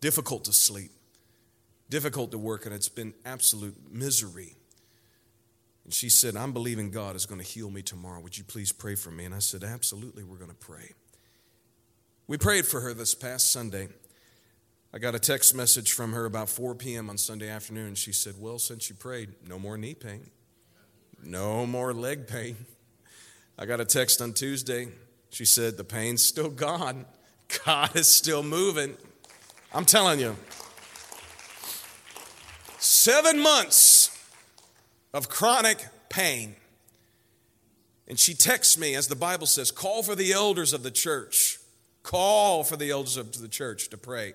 difficult 0.00 0.44
to 0.44 0.52
sleep, 0.52 0.90
difficult 1.88 2.30
to 2.30 2.38
work, 2.38 2.66
and 2.66 2.74
it's 2.74 2.88
been 2.88 3.14
absolute 3.24 3.76
misery. 3.90 4.56
And 5.84 5.92
she 5.92 6.08
said, 6.08 6.36
I'm 6.36 6.52
believing 6.52 6.90
God 6.90 7.16
is 7.16 7.26
going 7.26 7.40
to 7.40 7.46
heal 7.46 7.70
me 7.70 7.82
tomorrow. 7.82 8.20
Would 8.20 8.38
you 8.38 8.44
please 8.44 8.72
pray 8.72 8.94
for 8.94 9.10
me? 9.10 9.24
And 9.24 9.34
I 9.34 9.40
said, 9.40 9.64
Absolutely, 9.64 10.22
we're 10.22 10.36
going 10.36 10.50
to 10.50 10.56
pray. 10.56 10.92
We 12.26 12.38
prayed 12.38 12.66
for 12.66 12.80
her 12.80 12.94
this 12.94 13.14
past 13.14 13.52
Sunday. 13.52 13.88
I 14.92 14.98
got 14.98 15.14
a 15.14 15.20
text 15.20 15.54
message 15.54 15.92
from 15.92 16.12
her 16.14 16.24
about 16.24 16.48
4 16.48 16.74
p.m. 16.74 17.10
on 17.10 17.16
Sunday 17.16 17.48
afternoon. 17.48 17.94
She 17.94 18.12
said, 18.12 18.34
Well, 18.38 18.58
since 18.58 18.90
you 18.90 18.96
prayed, 18.96 19.30
no 19.46 19.56
more 19.56 19.78
knee 19.78 19.94
pain, 19.94 20.30
no 21.22 21.64
more 21.64 21.94
leg 21.94 22.26
pain. 22.26 22.56
I 23.56 23.66
got 23.66 23.80
a 23.80 23.84
text 23.84 24.20
on 24.20 24.32
Tuesday. 24.32 24.88
She 25.30 25.44
said, 25.44 25.76
The 25.76 25.84
pain's 25.84 26.24
still 26.24 26.50
gone. 26.50 27.06
God 27.64 27.94
is 27.94 28.08
still 28.08 28.42
moving. 28.42 28.96
I'm 29.72 29.84
telling 29.84 30.18
you. 30.18 30.36
Seven 32.78 33.38
months 33.38 34.10
of 35.14 35.28
chronic 35.28 35.86
pain. 36.08 36.56
And 38.08 38.18
she 38.18 38.34
texts 38.34 38.76
me, 38.76 38.96
as 38.96 39.06
the 39.06 39.14
Bible 39.14 39.46
says, 39.46 39.70
call 39.70 40.02
for 40.02 40.16
the 40.16 40.32
elders 40.32 40.72
of 40.72 40.82
the 40.82 40.90
church. 40.90 41.58
Call 42.02 42.64
for 42.64 42.76
the 42.76 42.90
elders 42.90 43.16
of 43.16 43.40
the 43.40 43.46
church 43.46 43.88
to 43.90 43.96
pray. 43.96 44.34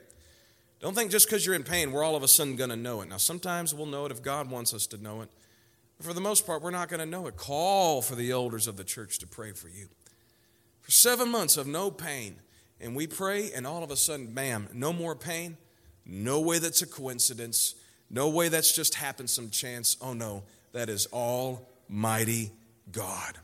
Don't 0.85 0.93
think 0.93 1.09
just 1.09 1.25
because 1.25 1.43
you're 1.43 1.55
in 1.55 1.63
pain, 1.63 1.91
we're 1.91 2.03
all 2.03 2.15
of 2.15 2.21
a 2.21 2.27
sudden 2.27 2.55
going 2.55 2.69
to 2.69 2.75
know 2.75 3.01
it. 3.01 3.09
Now, 3.09 3.17
sometimes 3.17 3.73
we'll 3.73 3.87
know 3.87 4.05
it 4.05 4.11
if 4.11 4.21
God 4.21 4.51
wants 4.51 4.71
us 4.71 4.85
to 4.85 5.01
know 5.01 5.21
it. 5.21 5.29
But 5.97 6.05
for 6.05 6.13
the 6.13 6.21
most 6.21 6.45
part, 6.45 6.61
we're 6.61 6.69
not 6.69 6.89
going 6.89 6.99
to 6.99 7.07
know 7.07 7.25
it. 7.25 7.37
Call 7.37 8.03
for 8.03 8.13
the 8.13 8.29
elders 8.29 8.67
of 8.67 8.77
the 8.77 8.83
church 8.83 9.17
to 9.17 9.25
pray 9.25 9.51
for 9.51 9.67
you. 9.67 9.87
For 10.81 10.91
seven 10.91 11.31
months 11.31 11.57
of 11.57 11.65
no 11.65 11.89
pain, 11.89 12.35
and 12.79 12.95
we 12.95 13.07
pray, 13.07 13.51
and 13.51 13.65
all 13.65 13.83
of 13.83 13.89
a 13.89 13.95
sudden, 13.95 14.27
bam, 14.27 14.69
no 14.73 14.93
more 14.93 15.15
pain. 15.15 15.57
No 16.05 16.39
way 16.39 16.59
that's 16.59 16.83
a 16.83 16.87
coincidence. 16.87 17.73
No 18.11 18.29
way 18.29 18.49
that's 18.49 18.71
just 18.71 18.93
happened 18.93 19.31
some 19.31 19.49
chance. 19.49 19.97
Oh 19.99 20.13
no, 20.13 20.43
that 20.73 20.87
is 20.87 21.07
Almighty 21.11 22.51
God. 22.91 23.39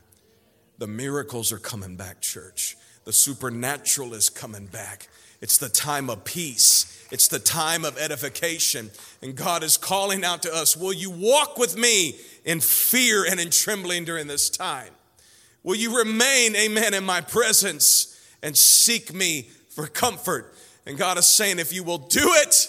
The 0.78 0.86
miracles 0.86 1.50
are 1.50 1.58
coming 1.58 1.96
back, 1.96 2.20
church. 2.20 2.76
The 3.04 3.12
supernatural 3.12 4.14
is 4.14 4.30
coming 4.30 4.66
back. 4.66 5.08
It's 5.42 5.58
the 5.58 5.68
time 5.68 6.08
of 6.08 6.24
peace. 6.24 7.04
It's 7.10 7.28
the 7.28 7.40
time 7.40 7.84
of 7.84 7.98
edification. 7.98 8.90
And 9.20 9.36
God 9.36 9.62
is 9.62 9.76
calling 9.76 10.24
out 10.24 10.42
to 10.44 10.54
us 10.54 10.76
Will 10.76 10.92
you 10.92 11.10
walk 11.10 11.58
with 11.58 11.76
me 11.76 12.16
in 12.44 12.60
fear 12.60 13.26
and 13.28 13.38
in 13.38 13.50
trembling 13.50 14.04
during 14.04 14.28
this 14.28 14.48
time? 14.48 14.90
Will 15.64 15.74
you 15.74 15.98
remain, 15.98 16.56
amen, 16.56 16.94
in 16.94 17.04
my 17.04 17.20
presence 17.20 18.18
and 18.42 18.56
seek 18.56 19.12
me 19.12 19.48
for 19.68 19.86
comfort? 19.88 20.54
And 20.86 20.96
God 20.96 21.18
is 21.18 21.26
saying, 21.26 21.58
If 21.58 21.72
you 21.72 21.82
will 21.82 21.98
do 21.98 22.24
it, 22.24 22.68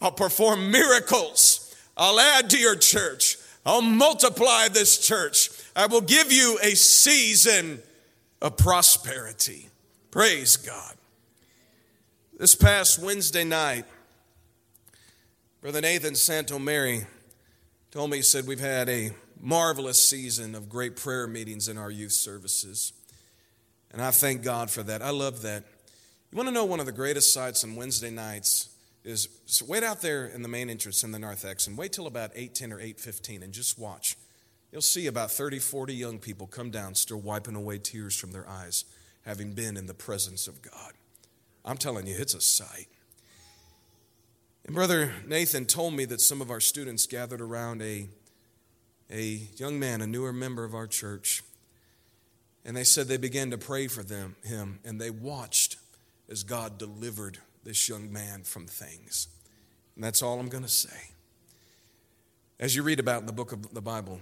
I'll 0.00 0.12
perform 0.12 0.70
miracles. 0.70 1.74
I'll 1.96 2.20
add 2.20 2.50
to 2.50 2.58
your 2.58 2.76
church. 2.76 3.36
I'll 3.66 3.82
multiply 3.82 4.68
this 4.68 4.96
church. 4.98 5.50
I 5.74 5.86
will 5.86 6.00
give 6.00 6.32
you 6.32 6.58
a 6.62 6.74
season 6.74 7.80
of 8.40 8.56
prosperity. 8.56 9.68
Praise 10.10 10.56
God. 10.56 10.94
This 12.42 12.56
past 12.56 12.98
Wednesday 12.98 13.44
night, 13.44 13.84
Brother 15.60 15.80
Nathan 15.80 16.16
Santomary 16.16 17.06
told 17.92 18.10
me, 18.10 18.16
he 18.16 18.22
said, 18.24 18.48
We've 18.48 18.58
had 18.58 18.88
a 18.88 19.12
marvelous 19.40 20.04
season 20.04 20.56
of 20.56 20.68
great 20.68 20.96
prayer 20.96 21.28
meetings 21.28 21.68
in 21.68 21.78
our 21.78 21.88
youth 21.88 22.10
services. 22.10 22.94
And 23.92 24.02
I 24.02 24.10
thank 24.10 24.42
God 24.42 24.72
for 24.72 24.82
that. 24.82 25.02
I 25.02 25.10
love 25.10 25.42
that. 25.42 25.62
You 26.32 26.36
want 26.36 26.48
to 26.48 26.52
know 26.52 26.64
one 26.64 26.80
of 26.80 26.86
the 26.86 26.90
greatest 26.90 27.32
sights 27.32 27.62
on 27.62 27.76
Wednesday 27.76 28.10
nights 28.10 28.70
is 29.04 29.28
so 29.46 29.64
wait 29.68 29.84
out 29.84 30.02
there 30.02 30.26
in 30.26 30.42
the 30.42 30.48
main 30.48 30.68
entrance 30.68 31.04
in 31.04 31.12
the 31.12 31.20
narthex 31.20 31.68
and 31.68 31.78
wait 31.78 31.92
till 31.92 32.08
about 32.08 32.34
8:10 32.34 32.72
or 32.72 32.80
8:15 32.80 33.44
and 33.44 33.52
just 33.52 33.78
watch. 33.78 34.16
You'll 34.72 34.82
see 34.82 35.06
about 35.06 35.30
30, 35.30 35.60
40 35.60 35.94
young 35.94 36.18
people 36.18 36.48
come 36.48 36.72
down 36.72 36.96
still 36.96 37.20
wiping 37.20 37.54
away 37.54 37.78
tears 37.78 38.16
from 38.16 38.32
their 38.32 38.48
eyes 38.48 38.84
having 39.24 39.52
been 39.52 39.76
in 39.76 39.86
the 39.86 39.94
presence 39.94 40.48
of 40.48 40.60
God. 40.60 40.94
I'm 41.64 41.76
telling 41.76 42.06
you, 42.06 42.16
it's 42.18 42.34
a 42.34 42.40
sight. 42.40 42.88
And 44.64 44.74
Brother 44.74 45.12
Nathan 45.26 45.66
told 45.66 45.94
me 45.94 46.04
that 46.06 46.20
some 46.20 46.40
of 46.40 46.50
our 46.50 46.60
students 46.60 47.06
gathered 47.06 47.40
around 47.40 47.82
a, 47.82 48.08
a 49.10 49.48
young 49.56 49.78
man, 49.78 50.00
a 50.00 50.06
newer 50.06 50.32
member 50.32 50.64
of 50.64 50.74
our 50.74 50.86
church, 50.86 51.42
and 52.64 52.76
they 52.76 52.84
said 52.84 53.08
they 53.08 53.16
began 53.16 53.50
to 53.50 53.58
pray 53.58 53.88
for 53.88 54.02
them, 54.02 54.36
him, 54.44 54.78
and 54.84 55.00
they 55.00 55.10
watched 55.10 55.76
as 56.28 56.44
God 56.44 56.78
delivered 56.78 57.38
this 57.64 57.88
young 57.88 58.12
man 58.12 58.42
from 58.42 58.66
things. 58.66 59.28
And 59.94 60.04
that's 60.04 60.22
all 60.22 60.38
I'm 60.38 60.48
going 60.48 60.64
to 60.64 60.70
say. 60.70 61.10
As 62.60 62.76
you 62.76 62.82
read 62.84 63.00
about 63.00 63.20
in 63.20 63.26
the 63.26 63.32
book 63.32 63.52
of 63.52 63.74
the 63.74 63.82
Bible, 63.82 64.20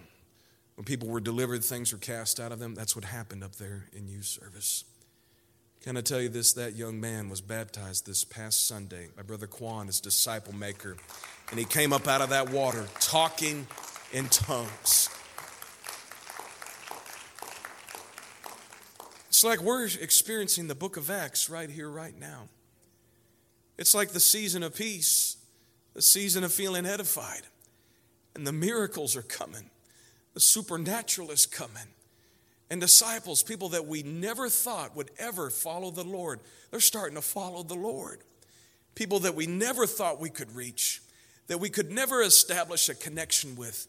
when 0.76 0.84
people 0.86 1.08
were 1.08 1.20
delivered, 1.20 1.62
things 1.62 1.92
were 1.92 1.98
cast 1.98 2.40
out 2.40 2.52
of 2.52 2.58
them. 2.58 2.74
That's 2.74 2.96
what 2.96 3.04
happened 3.04 3.44
up 3.44 3.56
there 3.56 3.88
in 3.92 4.08
youth 4.08 4.24
service. 4.24 4.84
Can 5.82 5.96
I 5.96 6.02
tell 6.02 6.20
you 6.20 6.28
this? 6.28 6.52
That 6.52 6.76
young 6.76 7.00
man 7.00 7.30
was 7.30 7.40
baptized 7.40 8.06
this 8.06 8.22
past 8.22 8.66
Sunday. 8.66 9.08
My 9.16 9.22
brother 9.22 9.46
Quan, 9.46 9.86
his 9.86 9.98
disciple 9.98 10.54
maker. 10.54 10.96
And 11.50 11.58
he 11.58 11.64
came 11.64 11.94
up 11.94 12.06
out 12.06 12.20
of 12.20 12.28
that 12.30 12.50
water 12.50 12.86
talking 13.00 13.66
in 14.12 14.28
tongues. 14.28 15.08
It's 19.28 19.42
like 19.42 19.62
we're 19.62 19.86
experiencing 19.86 20.68
the 20.68 20.74
book 20.74 20.98
of 20.98 21.08
Acts 21.08 21.48
right 21.48 21.70
here, 21.70 21.88
right 21.88 22.18
now. 22.18 22.48
It's 23.78 23.94
like 23.94 24.10
the 24.10 24.20
season 24.20 24.62
of 24.62 24.74
peace, 24.74 25.38
the 25.94 26.02
season 26.02 26.44
of 26.44 26.52
feeling 26.52 26.84
edified. 26.84 27.44
And 28.34 28.46
the 28.46 28.52
miracles 28.52 29.16
are 29.16 29.22
coming, 29.22 29.70
the 30.34 30.40
supernatural 30.40 31.30
is 31.30 31.46
coming. 31.46 31.88
And 32.70 32.80
disciples, 32.80 33.42
people 33.42 33.70
that 33.70 33.86
we 33.86 34.04
never 34.04 34.48
thought 34.48 34.94
would 34.94 35.10
ever 35.18 35.50
follow 35.50 35.90
the 35.90 36.04
Lord, 36.04 36.40
they're 36.70 36.78
starting 36.78 37.16
to 37.16 37.22
follow 37.22 37.64
the 37.64 37.74
Lord. 37.74 38.20
People 38.94 39.20
that 39.20 39.34
we 39.34 39.46
never 39.46 39.86
thought 39.86 40.20
we 40.20 40.30
could 40.30 40.54
reach, 40.54 41.02
that 41.48 41.58
we 41.58 41.68
could 41.68 41.90
never 41.90 42.22
establish 42.22 42.88
a 42.88 42.94
connection 42.94 43.56
with, 43.56 43.88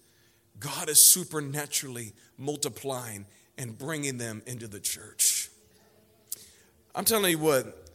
God 0.59 0.89
is 0.89 0.99
supernaturally 0.99 2.13
multiplying 2.37 3.25
and 3.57 3.77
bringing 3.77 4.17
them 4.17 4.41
into 4.47 4.67
the 4.67 4.79
church. 4.79 5.49
I'm 6.95 7.05
telling 7.05 7.31
you 7.31 7.37
what, 7.37 7.87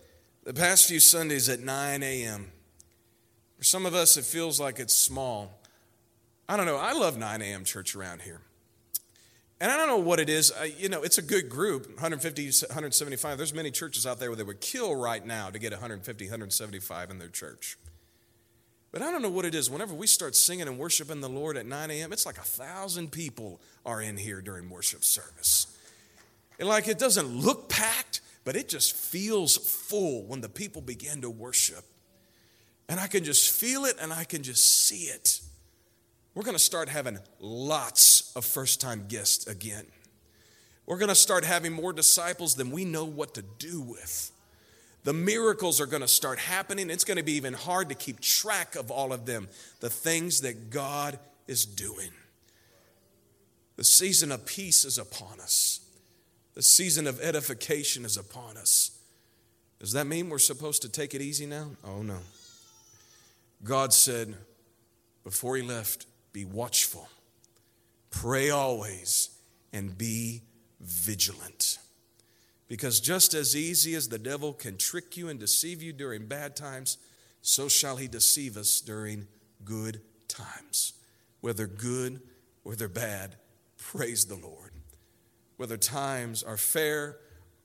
the 0.44 0.55
past 0.55 0.87
few 0.87 1.01
Sundays 1.01 1.49
at 1.49 1.61
9 1.61 2.03
a.m., 2.03 2.53
for 3.59 3.64
some 3.64 3.87
of 3.87 3.94
us, 3.94 4.16
it 4.16 4.25
feels 4.25 4.61
like 4.61 4.79
it's 4.79 4.96
small. 4.96 5.61
I 6.49 6.57
don't 6.57 6.66
know. 6.66 6.77
I 6.77 6.92
love 6.92 7.18
9 7.18 7.42
a.m. 7.42 7.64
church 7.64 7.96
around 7.96 8.22
here. 8.22 8.40
And 9.61 9.71
I 9.71 9.77
don't 9.77 9.88
know 9.88 9.97
what 9.97 10.21
it 10.21 10.29
is. 10.29 10.53
I, 10.53 10.64
you 10.64 10.88
know, 10.88 11.03
it's 11.03 11.16
a 11.16 11.23
good 11.23 11.49
group 11.49 11.87
150, 11.87 12.45
175. 12.66 13.38
There's 13.38 13.55
many 13.55 13.71
churches 13.71 14.07
out 14.07 14.19
there 14.19 14.29
where 14.29 14.37
they 14.37 14.42
would 14.42 14.61
kill 14.61 14.95
right 14.95 15.25
now 15.25 15.49
to 15.49 15.59
get 15.59 15.73
150, 15.73 16.25
175 16.27 17.11
in 17.11 17.19
their 17.19 17.29
church. 17.29 17.79
But 18.92 19.03
I 19.03 19.11
don't 19.11 19.23
know 19.23 19.31
what 19.31 19.45
it 19.45 19.55
is. 19.55 19.71
Whenever 19.71 19.95
we 19.95 20.07
start 20.07 20.37
singing 20.37 20.69
and 20.69 20.79
worshiping 20.79 21.21
the 21.21 21.29
Lord 21.29 21.57
at 21.57 21.66
9 21.66 21.90
a.m., 21.90 22.12
it's 22.12 22.27
like 22.27 22.38
a 22.38 22.42
thousand 22.42 23.12
people 23.12 23.61
are 23.85 24.01
in 24.01 24.16
here 24.16 24.40
during 24.40 24.69
worship 24.69 25.05
service. 25.05 25.66
And 26.59 26.69
like 26.69 26.88
it 26.88 26.99
doesn't 26.99 27.27
look 27.27 27.69
packed, 27.69 28.21
but 28.45 28.57
it 28.57 28.69
just 28.69 28.95
feels 28.95 29.57
full 29.57 30.25
when 30.25 30.40
the 30.40 30.49
people 30.49 30.83
begin 30.83 31.23
to 31.23 31.31
worship. 31.31 31.85
And 32.88 33.01
I 33.01 33.07
can 33.07 33.25
just 33.25 33.51
feel 33.51 33.85
it 33.85 33.97
and 34.01 34.12
I 34.12 34.25
can 34.25 34.42
just 34.42 34.87
see 34.87 35.05
it. 35.05 35.40
We're 36.37 36.42
going 36.42 36.55
to 36.55 36.62
start 36.62 36.90
having 36.90 37.18
lots 37.40 38.31
of 38.37 38.44
first 38.44 38.79
time 38.79 39.07
guests 39.09 39.46
again. 39.46 39.87
We're 40.85 40.99
going 40.99 41.09
to 41.09 41.14
start 41.14 41.46
having 41.46 41.72
more 41.72 41.94
disciples 41.94 42.57
than 42.57 42.70
we 42.70 42.85
know 42.85 43.07
what 43.07 43.33
to 43.35 43.42
do 43.59 43.81
with. 43.81 44.31
The 45.05 45.14
miracles 45.14 45.81
are 45.81 45.87
going 45.87 46.03
to 46.03 46.09
start 46.09 46.38
happening. 46.38 46.90
It's 46.90 47.05
going 47.05 47.16
to 47.16 47.22
be 47.22 47.33
even 47.33 47.55
hard 47.55 47.88
to 47.88 47.94
keep 47.94 48.20
track 48.20 48.77
of 48.77 48.90
all 48.90 49.14
of 49.14 49.25
them, 49.25 49.49
the 49.81 49.88
things 49.88 50.42
that 50.42 50.68
God 50.68 51.18
is 51.46 51.64
doing. 51.64 52.11
The 53.77 53.85
season 53.85 54.31
of 54.31 54.44
peace 54.44 54.85
is 54.85 54.99
upon 54.99 55.40
us, 55.40 55.81
the 56.53 56.62
season 56.62 57.07
of 57.07 57.18
edification 57.18 58.05
is 58.05 58.18
upon 58.18 58.59
us. 58.59 58.90
Does 59.81 59.92
that 59.92 60.07
mean 60.07 60.29
we're 60.29 60.38
supposed 60.38 60.83
to 60.83 60.90
take 60.90 61.14
it 61.14 61.22
easy 61.22 61.46
now? 61.46 61.70
Oh, 61.83 62.03
no. 62.03 62.18
God 63.64 63.94
said 63.94 64.35
before 65.25 65.57
He 65.57 65.62
left, 65.62 66.05
be 66.37 66.44
watchful, 66.44 67.09
pray 68.11 68.51
always, 68.51 69.31
and 69.72 69.96
be 69.96 70.42
vigilant. 70.81 71.79
Because 72.68 73.01
just 73.01 73.33
as 73.33 73.57
easy 73.57 73.94
as 73.94 74.11
the 74.11 74.18
devil 74.18 74.53
can 74.53 74.77
trick 74.77 75.16
you 75.16 75.31
and 75.31 75.40
deceive 75.40 75.83
you 75.83 75.94
during 75.94 76.27
bad 76.27 76.55
times, 76.55 76.99
so 77.40 77.68
shall 77.68 77.96
he 77.96 78.07
deceive 78.07 78.59
us 78.59 78.83
during 78.83 79.27
good 79.64 80.03
times. 80.29 80.92
Whether 81.40 81.66
good, 81.66 82.20
whether 82.64 82.88
bad, 82.88 83.37
praise 83.79 84.27
the 84.27 84.37
Lord. 84.37 84.72
Whether 85.57 85.79
times 85.79 86.42
are 86.42 86.59
fair 86.59 87.16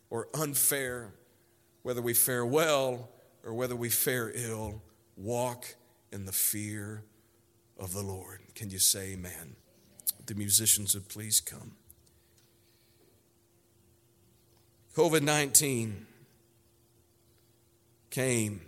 or 0.09 0.29
unfair, 0.33 1.11
whether 1.83 2.01
we 2.01 2.13
fare 2.13 2.45
well 2.45 3.09
or 3.43 3.53
whether 3.53 3.75
we 3.75 3.89
fare 3.89 4.31
ill, 4.33 4.81
walk 5.17 5.75
in 6.13 6.23
the 6.23 6.31
fear 6.31 7.03
of 7.77 7.91
the 7.91 8.03
Lord. 8.03 8.40
Can 8.55 8.69
you 8.69 8.79
say 8.79 9.13
amen? 9.13 9.55
The 10.25 10.35
musicians 10.35 10.93
would 10.93 11.09
please 11.09 11.41
come. 11.41 11.73
COVID 14.95 15.21
19 15.21 16.05
came 18.09 18.61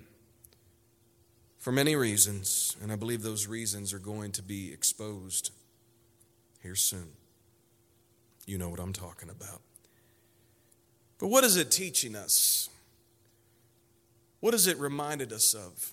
for 1.64 1.72
many 1.72 1.96
reasons, 1.96 2.76
and 2.82 2.92
I 2.92 2.98
believe 2.98 3.24
those 3.24 3.48
reasons 3.48 3.94
are 3.94 4.00
going 4.00 4.34
to 4.34 4.42
be 4.42 4.74
exposed 4.74 5.52
here 6.62 6.76
soon. 6.76 7.12
You 8.46 8.58
know 8.58 8.68
what 8.70 8.82
I'm 8.82 8.92
talking 8.92 9.30
about. 9.30 9.62
But 11.20 11.28
what 11.28 11.46
is 11.46 11.56
it 11.56 11.72
teaching 11.72 12.18
us? 12.18 12.70
What 14.42 14.54
has 14.54 14.68
it 14.68 14.78
reminded 14.78 15.32
us 15.32 15.54
of? 15.54 15.93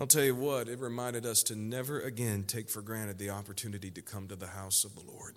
I'll 0.00 0.06
tell 0.06 0.24
you 0.24 0.34
what, 0.34 0.66
it 0.66 0.80
reminded 0.80 1.26
us 1.26 1.42
to 1.42 1.54
never 1.54 2.00
again 2.00 2.44
take 2.44 2.70
for 2.70 2.80
granted 2.80 3.18
the 3.18 3.28
opportunity 3.28 3.90
to 3.90 4.00
come 4.00 4.28
to 4.28 4.34
the 4.34 4.46
house 4.46 4.82
of 4.82 4.94
the 4.94 5.02
Lord. 5.02 5.34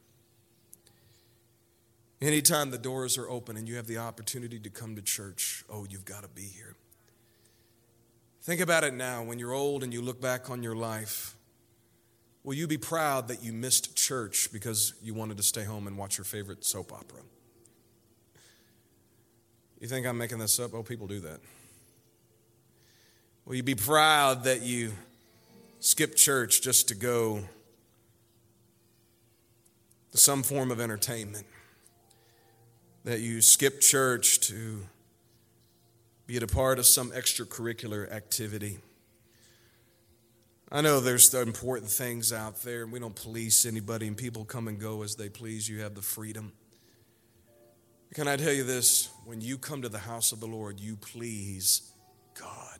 Anytime 2.21 2.71
the 2.71 2.77
doors 2.77 3.17
are 3.17 3.29
open 3.29 3.57
and 3.57 3.67
you 3.67 3.75
have 3.75 3.87
the 3.87 3.97
opportunity 3.97 4.59
to 4.59 4.69
come 4.69 4.95
to 4.95 5.01
church, 5.01 5.65
oh, 5.69 5.85
you've 5.89 6.05
got 6.05 6.23
to 6.23 6.29
be 6.29 6.43
here. 6.43 6.77
Think 8.41 8.61
about 8.61 8.85
it 8.85 8.93
now 8.93 9.21
when 9.21 9.37
you're 9.37 9.51
old 9.51 9.83
and 9.83 9.93
you 9.93 10.01
look 10.01 10.21
back 10.21 10.49
on 10.49 10.63
your 10.63 10.77
life. 10.77 11.35
Will 12.45 12.53
you 12.53 12.65
be 12.65 12.77
proud 12.77 13.27
that 13.27 13.43
you 13.43 13.51
missed 13.51 13.97
church 13.97 14.47
because 14.53 14.93
you 15.03 15.13
wanted 15.13 15.35
to 15.35 15.43
stay 15.43 15.65
home 15.65 15.87
and 15.87 15.97
watch 15.97 16.17
your 16.17 16.23
favorite 16.23 16.63
soap 16.63 16.93
opera? 16.93 17.19
You 19.81 19.89
think 19.89 20.07
I'm 20.07 20.17
making 20.17 20.39
this 20.39 20.57
up? 20.57 20.73
Oh, 20.73 20.83
people 20.83 21.07
do 21.07 21.19
that. 21.19 21.41
Will 23.45 23.55
you 23.55 23.63
be 23.63 23.75
proud 23.75 24.45
that 24.45 24.61
you 24.61 24.93
skipped 25.81 26.15
church 26.15 26.61
just 26.61 26.87
to 26.87 26.95
go 26.95 27.41
to 30.11 30.17
some 30.17 30.43
form 30.43 30.71
of 30.71 30.79
entertainment? 30.79 31.45
That 33.03 33.19
you 33.19 33.41
skipped 33.41 33.81
church 33.81 34.39
to 34.47 34.83
be 36.25 36.37
a 36.37 36.47
part 36.47 36.79
of 36.79 36.85
some 36.85 37.11
extracurricular 37.11 38.09
activity? 38.09 38.77
I 40.71 40.79
know 40.79 41.01
there's 41.01 41.29
the 41.29 41.41
important 41.41 41.91
things 41.91 42.31
out 42.31 42.63
there, 42.63 42.83
and 42.83 42.93
we 42.93 42.99
don't 42.99 43.15
police 43.15 43.65
anybody, 43.65 44.07
and 44.07 44.15
people 44.15 44.45
come 44.45 44.69
and 44.69 44.79
go 44.79 45.03
as 45.03 45.17
they 45.17 45.27
please. 45.27 45.67
You 45.67 45.81
have 45.81 45.95
the 45.95 46.01
freedom. 46.01 46.53
Can 48.13 48.29
I 48.29 48.37
tell 48.37 48.53
you 48.53 48.63
this? 48.63 49.09
When 49.25 49.41
you 49.41 49.57
come 49.57 49.81
to 49.81 49.89
the 49.89 49.99
house 49.99 50.31
of 50.31 50.39
the 50.39 50.47
Lord, 50.47 50.79
you 50.79 50.95
please 50.95 51.91
God. 52.39 52.72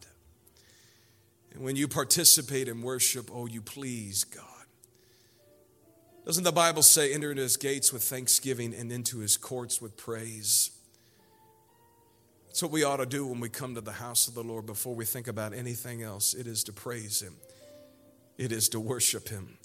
And 1.53 1.63
when 1.63 1.75
you 1.75 1.87
participate 1.87 2.67
in 2.67 2.81
worship, 2.81 3.29
oh, 3.33 3.45
you 3.45 3.61
please 3.61 4.23
God. 4.23 4.45
Doesn't 6.25 6.43
the 6.43 6.51
Bible 6.51 6.83
say, 6.83 7.13
enter 7.13 7.31
into 7.31 7.43
his 7.43 7.57
gates 7.57 7.91
with 7.91 8.01
thanksgiving 8.01 8.73
and 8.73 8.91
into 8.91 9.19
his 9.19 9.35
courts 9.35 9.81
with 9.81 9.97
praise? 9.97 10.71
That's 12.47 12.61
what 12.61 12.71
we 12.71 12.83
ought 12.83 12.97
to 12.97 13.05
do 13.05 13.27
when 13.27 13.39
we 13.39 13.49
come 13.49 13.75
to 13.75 13.81
the 13.81 13.91
house 13.91 14.27
of 14.27 14.35
the 14.35 14.43
Lord 14.43 14.65
before 14.65 14.95
we 14.95 15.05
think 15.05 15.27
about 15.27 15.53
anything 15.53 16.01
else. 16.01 16.33
It 16.33 16.47
is 16.47 16.63
to 16.65 16.73
praise 16.73 17.21
him, 17.21 17.35
it 18.37 18.51
is 18.51 18.69
to 18.69 18.79
worship 18.79 19.29
him. 19.29 19.57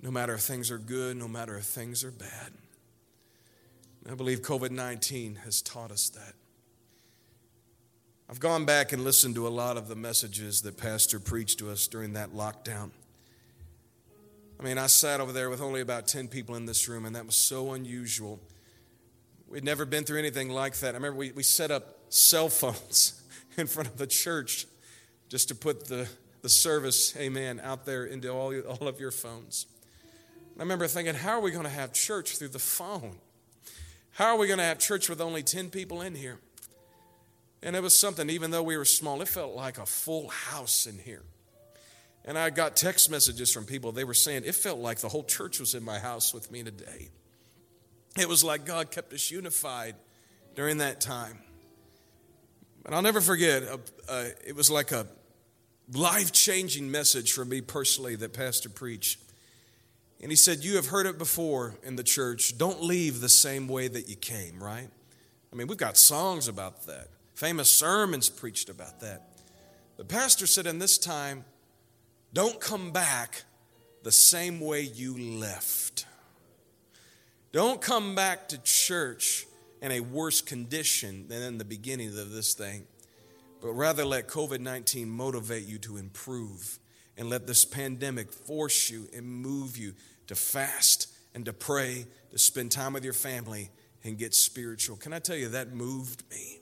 No 0.00 0.10
matter 0.10 0.34
if 0.34 0.40
things 0.40 0.70
are 0.70 0.78
good, 0.78 1.16
no 1.16 1.26
matter 1.26 1.56
if 1.56 1.64
things 1.64 2.04
are 2.04 2.12
bad. 2.12 2.52
I 4.10 4.14
believe 4.14 4.42
COVID 4.42 4.70
19 4.70 5.40
has 5.44 5.60
taught 5.60 5.90
us 5.90 6.08
that. 6.10 6.34
I've 8.30 8.40
gone 8.40 8.66
back 8.66 8.92
and 8.92 9.04
listened 9.04 9.36
to 9.36 9.46
a 9.46 9.48
lot 9.48 9.78
of 9.78 9.88
the 9.88 9.96
messages 9.96 10.60
that 10.60 10.76
Pastor 10.76 11.18
preached 11.18 11.60
to 11.60 11.70
us 11.70 11.86
during 11.86 12.12
that 12.12 12.34
lockdown. 12.34 12.90
I 14.60 14.62
mean, 14.62 14.76
I 14.76 14.86
sat 14.86 15.20
over 15.20 15.32
there 15.32 15.48
with 15.48 15.62
only 15.62 15.80
about 15.80 16.06
10 16.06 16.28
people 16.28 16.54
in 16.54 16.66
this 16.66 16.88
room, 16.88 17.06
and 17.06 17.16
that 17.16 17.24
was 17.24 17.36
so 17.36 17.72
unusual. 17.72 18.38
We'd 19.48 19.64
never 19.64 19.86
been 19.86 20.04
through 20.04 20.18
anything 20.18 20.50
like 20.50 20.76
that. 20.80 20.90
I 20.90 20.98
remember 20.98 21.16
we, 21.16 21.32
we 21.32 21.42
set 21.42 21.70
up 21.70 21.96
cell 22.10 22.50
phones 22.50 23.18
in 23.56 23.66
front 23.66 23.88
of 23.88 23.96
the 23.96 24.06
church 24.06 24.66
just 25.30 25.48
to 25.48 25.54
put 25.54 25.86
the, 25.86 26.06
the 26.42 26.50
service, 26.50 27.16
amen, 27.16 27.62
out 27.64 27.86
there 27.86 28.04
into 28.04 28.28
all, 28.28 28.54
all 28.60 28.88
of 28.88 29.00
your 29.00 29.10
phones. 29.10 29.64
I 30.58 30.60
remember 30.60 30.86
thinking, 30.86 31.14
how 31.14 31.38
are 31.38 31.40
we 31.40 31.50
going 31.50 31.64
to 31.64 31.70
have 31.70 31.94
church 31.94 32.36
through 32.36 32.48
the 32.48 32.58
phone? 32.58 33.16
How 34.10 34.34
are 34.34 34.36
we 34.36 34.48
going 34.48 34.58
to 34.58 34.64
have 34.64 34.78
church 34.78 35.08
with 35.08 35.22
only 35.22 35.42
10 35.42 35.70
people 35.70 36.02
in 36.02 36.14
here? 36.14 36.40
And 37.62 37.74
it 37.74 37.82
was 37.82 37.94
something, 37.94 38.30
even 38.30 38.50
though 38.50 38.62
we 38.62 38.76
were 38.76 38.84
small, 38.84 39.20
it 39.20 39.28
felt 39.28 39.54
like 39.54 39.78
a 39.78 39.86
full 39.86 40.28
house 40.28 40.86
in 40.86 40.98
here. 40.98 41.24
And 42.24 42.38
I 42.38 42.50
got 42.50 42.76
text 42.76 43.10
messages 43.10 43.52
from 43.52 43.64
people. 43.64 43.90
They 43.90 44.04
were 44.04 44.14
saying 44.14 44.42
it 44.44 44.54
felt 44.54 44.78
like 44.78 44.98
the 44.98 45.08
whole 45.08 45.24
church 45.24 45.58
was 45.60 45.74
in 45.74 45.82
my 45.82 45.98
house 45.98 46.34
with 46.34 46.50
me 46.52 46.62
today. 46.62 47.08
It 48.18 48.28
was 48.28 48.44
like 48.44 48.64
God 48.64 48.90
kept 48.90 49.12
us 49.12 49.30
unified 49.30 49.94
during 50.54 50.78
that 50.78 51.00
time. 51.00 51.38
But 52.84 52.94
I'll 52.94 53.02
never 53.02 53.20
forget, 53.20 53.62
uh, 53.64 53.78
uh, 54.08 54.24
it 54.46 54.54
was 54.54 54.70
like 54.70 54.92
a 54.92 55.06
life 55.92 56.32
changing 56.32 56.90
message 56.90 57.32
for 57.32 57.44
me 57.44 57.60
personally 57.60 58.16
that 58.16 58.32
Pastor 58.32 58.68
preached. 58.68 59.20
And 60.20 60.30
he 60.32 60.36
said, 60.36 60.64
You 60.64 60.76
have 60.76 60.86
heard 60.86 61.06
it 61.06 61.18
before 61.18 61.74
in 61.82 61.96
the 61.96 62.02
church. 62.02 62.58
Don't 62.58 62.82
leave 62.82 63.20
the 63.20 63.28
same 63.28 63.68
way 63.68 63.88
that 63.88 64.08
you 64.08 64.16
came, 64.16 64.62
right? 64.62 64.88
I 65.52 65.56
mean, 65.56 65.66
we've 65.66 65.78
got 65.78 65.96
songs 65.96 66.48
about 66.48 66.86
that, 66.86 67.08
famous 67.38 67.70
sermons 67.70 68.28
preached 68.28 68.68
about 68.68 68.98
that. 68.98 69.22
The 69.96 70.04
pastor 70.04 70.48
said, 70.48 70.66
In 70.66 70.80
this 70.80 70.98
time, 70.98 71.44
don't 72.32 72.60
come 72.60 72.90
back 72.90 73.44
the 74.02 74.10
same 74.10 74.58
way 74.58 74.80
you 74.80 75.16
left. 75.38 76.04
Don't 77.52 77.80
come 77.80 78.16
back 78.16 78.48
to 78.48 78.62
church 78.64 79.46
in 79.80 79.92
a 79.92 80.00
worse 80.00 80.40
condition 80.40 81.28
than 81.28 81.42
in 81.42 81.58
the 81.58 81.64
beginning 81.64 82.08
of 82.08 82.32
this 82.32 82.54
thing, 82.54 82.88
but 83.60 83.70
rather 83.70 84.04
let 84.04 84.26
COVID 84.26 84.58
19 84.58 85.08
motivate 85.08 85.64
you 85.64 85.78
to 85.78 85.96
improve 85.96 86.80
and 87.16 87.30
let 87.30 87.46
this 87.46 87.64
pandemic 87.64 88.32
force 88.32 88.90
you 88.90 89.08
and 89.14 89.24
move 89.24 89.78
you 89.78 89.94
to 90.26 90.34
fast 90.34 91.06
and 91.36 91.44
to 91.44 91.52
pray, 91.52 92.04
to 92.32 92.38
spend 92.38 92.72
time 92.72 92.94
with 92.94 93.04
your 93.04 93.12
family 93.12 93.70
and 94.02 94.18
get 94.18 94.34
spiritual. 94.34 94.96
Can 94.96 95.12
I 95.12 95.20
tell 95.20 95.36
you, 95.36 95.50
that 95.50 95.72
moved 95.72 96.24
me. 96.32 96.57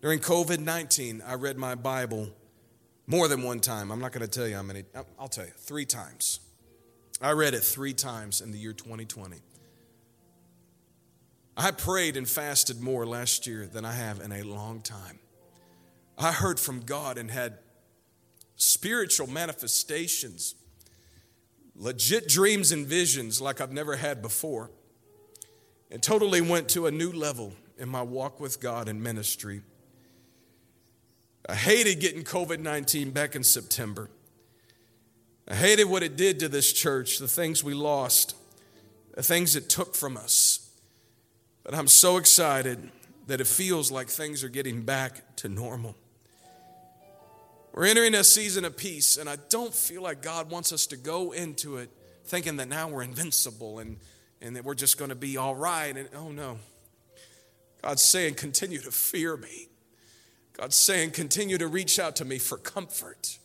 During 0.00 0.20
COVID 0.20 0.60
19, 0.60 1.22
I 1.26 1.34
read 1.34 1.56
my 1.56 1.74
Bible 1.74 2.28
more 3.08 3.26
than 3.26 3.42
one 3.42 3.58
time. 3.58 3.90
I'm 3.90 4.00
not 4.00 4.12
going 4.12 4.24
to 4.24 4.30
tell 4.30 4.46
you 4.46 4.54
how 4.54 4.62
many, 4.62 4.84
I'll 5.18 5.28
tell 5.28 5.44
you, 5.44 5.52
three 5.56 5.86
times. 5.86 6.38
I 7.20 7.32
read 7.32 7.54
it 7.54 7.64
three 7.64 7.94
times 7.94 8.40
in 8.40 8.52
the 8.52 8.58
year 8.58 8.72
2020. 8.72 9.38
I 11.56 11.72
prayed 11.72 12.16
and 12.16 12.28
fasted 12.28 12.80
more 12.80 13.04
last 13.04 13.48
year 13.48 13.66
than 13.66 13.84
I 13.84 13.90
have 13.90 14.20
in 14.20 14.30
a 14.30 14.42
long 14.42 14.80
time. 14.80 15.18
I 16.16 16.30
heard 16.30 16.60
from 16.60 16.80
God 16.80 17.18
and 17.18 17.28
had 17.28 17.58
spiritual 18.54 19.26
manifestations, 19.26 20.54
legit 21.74 22.28
dreams 22.28 22.70
and 22.70 22.86
visions 22.86 23.40
like 23.40 23.60
I've 23.60 23.72
never 23.72 23.96
had 23.96 24.22
before, 24.22 24.70
and 25.90 26.00
totally 26.00 26.40
went 26.40 26.68
to 26.70 26.86
a 26.86 26.92
new 26.92 27.10
level 27.10 27.52
in 27.76 27.88
my 27.88 28.02
walk 28.02 28.38
with 28.38 28.60
God 28.60 28.88
and 28.88 29.02
ministry. 29.02 29.62
I 31.48 31.54
hated 31.54 32.00
getting 32.00 32.24
COVID 32.24 32.60
19 32.60 33.10
back 33.10 33.34
in 33.34 33.42
September. 33.42 34.10
I 35.48 35.54
hated 35.54 35.84
what 35.84 36.02
it 36.02 36.16
did 36.16 36.40
to 36.40 36.48
this 36.48 36.72
church, 36.72 37.18
the 37.18 37.28
things 37.28 37.64
we 37.64 37.72
lost, 37.72 38.36
the 39.14 39.22
things 39.22 39.56
it 39.56 39.70
took 39.70 39.94
from 39.94 40.18
us. 40.18 40.70
But 41.64 41.74
I'm 41.74 41.88
so 41.88 42.18
excited 42.18 42.90
that 43.28 43.40
it 43.40 43.46
feels 43.46 43.90
like 43.90 44.08
things 44.08 44.44
are 44.44 44.50
getting 44.50 44.82
back 44.82 45.36
to 45.36 45.48
normal. 45.48 45.96
We're 47.72 47.86
entering 47.86 48.14
a 48.14 48.24
season 48.24 48.66
of 48.66 48.76
peace, 48.76 49.16
and 49.16 49.28
I 49.28 49.36
don't 49.48 49.72
feel 49.72 50.02
like 50.02 50.20
God 50.20 50.50
wants 50.50 50.72
us 50.72 50.86
to 50.88 50.96
go 50.96 51.32
into 51.32 51.78
it 51.78 51.90
thinking 52.24 52.56
that 52.56 52.68
now 52.68 52.88
we're 52.88 53.02
invincible 53.02 53.78
and, 53.78 53.96
and 54.42 54.54
that 54.56 54.64
we're 54.64 54.74
just 54.74 54.98
going 54.98 55.08
to 55.08 55.14
be 55.14 55.38
all 55.38 55.54
right. 55.54 55.96
And 55.96 56.08
oh 56.14 56.30
no. 56.30 56.58
God's 57.82 58.02
saying, 58.02 58.34
continue 58.34 58.80
to 58.80 58.90
fear 58.90 59.36
me. 59.36 59.67
God's 60.58 60.76
saying, 60.76 61.12
continue 61.12 61.56
to 61.58 61.68
reach 61.68 61.98
out 61.98 62.16
to 62.16 62.24
me 62.24 62.38
for 62.38 62.58
comfort. 62.58 63.38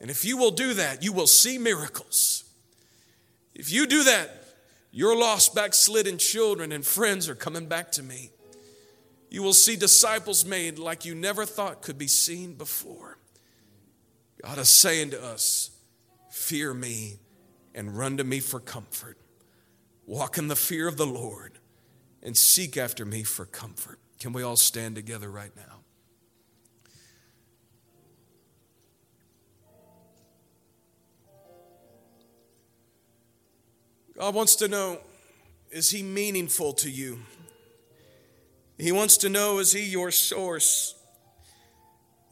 And 0.00 0.10
if 0.10 0.24
you 0.24 0.38
will 0.38 0.50
do 0.50 0.74
that, 0.74 1.02
you 1.02 1.12
will 1.12 1.26
see 1.26 1.58
miracles. 1.58 2.44
If 3.54 3.70
you 3.70 3.86
do 3.86 4.04
that, 4.04 4.30
your 4.90 5.16
lost, 5.16 5.54
backslidden 5.54 6.16
children 6.16 6.72
and 6.72 6.84
friends 6.84 7.28
are 7.28 7.34
coming 7.34 7.66
back 7.66 7.92
to 7.92 8.02
me. 8.02 8.30
You 9.28 9.42
will 9.42 9.52
see 9.52 9.76
disciples 9.76 10.46
made 10.46 10.78
like 10.78 11.04
you 11.04 11.14
never 11.14 11.44
thought 11.44 11.82
could 11.82 11.98
be 11.98 12.06
seen 12.06 12.54
before. 12.54 13.18
God 14.42 14.58
is 14.58 14.70
saying 14.70 15.10
to 15.10 15.22
us, 15.22 15.70
Fear 16.30 16.72
me 16.72 17.16
and 17.74 17.98
run 17.98 18.16
to 18.16 18.24
me 18.24 18.40
for 18.40 18.60
comfort. 18.60 19.18
Walk 20.06 20.38
in 20.38 20.48
the 20.48 20.56
fear 20.56 20.88
of 20.88 20.96
the 20.96 21.06
Lord 21.06 21.58
and 22.22 22.36
seek 22.36 22.76
after 22.76 23.04
me 23.04 23.24
for 23.24 23.44
comfort. 23.44 23.98
Can 24.18 24.32
we 24.32 24.42
all 24.42 24.56
stand 24.56 24.94
together 24.94 25.30
right 25.30 25.54
now? 25.56 25.77
God 34.18 34.34
wants 34.34 34.56
to 34.56 34.68
know 34.68 34.98
is 35.70 35.90
He 35.90 36.02
meaningful 36.02 36.72
to 36.74 36.90
you? 36.90 37.20
He 38.78 38.90
wants 38.90 39.16
to 39.18 39.28
know 39.28 39.58
is 39.60 39.72
He 39.72 39.84
your 39.84 40.10
source? 40.10 40.94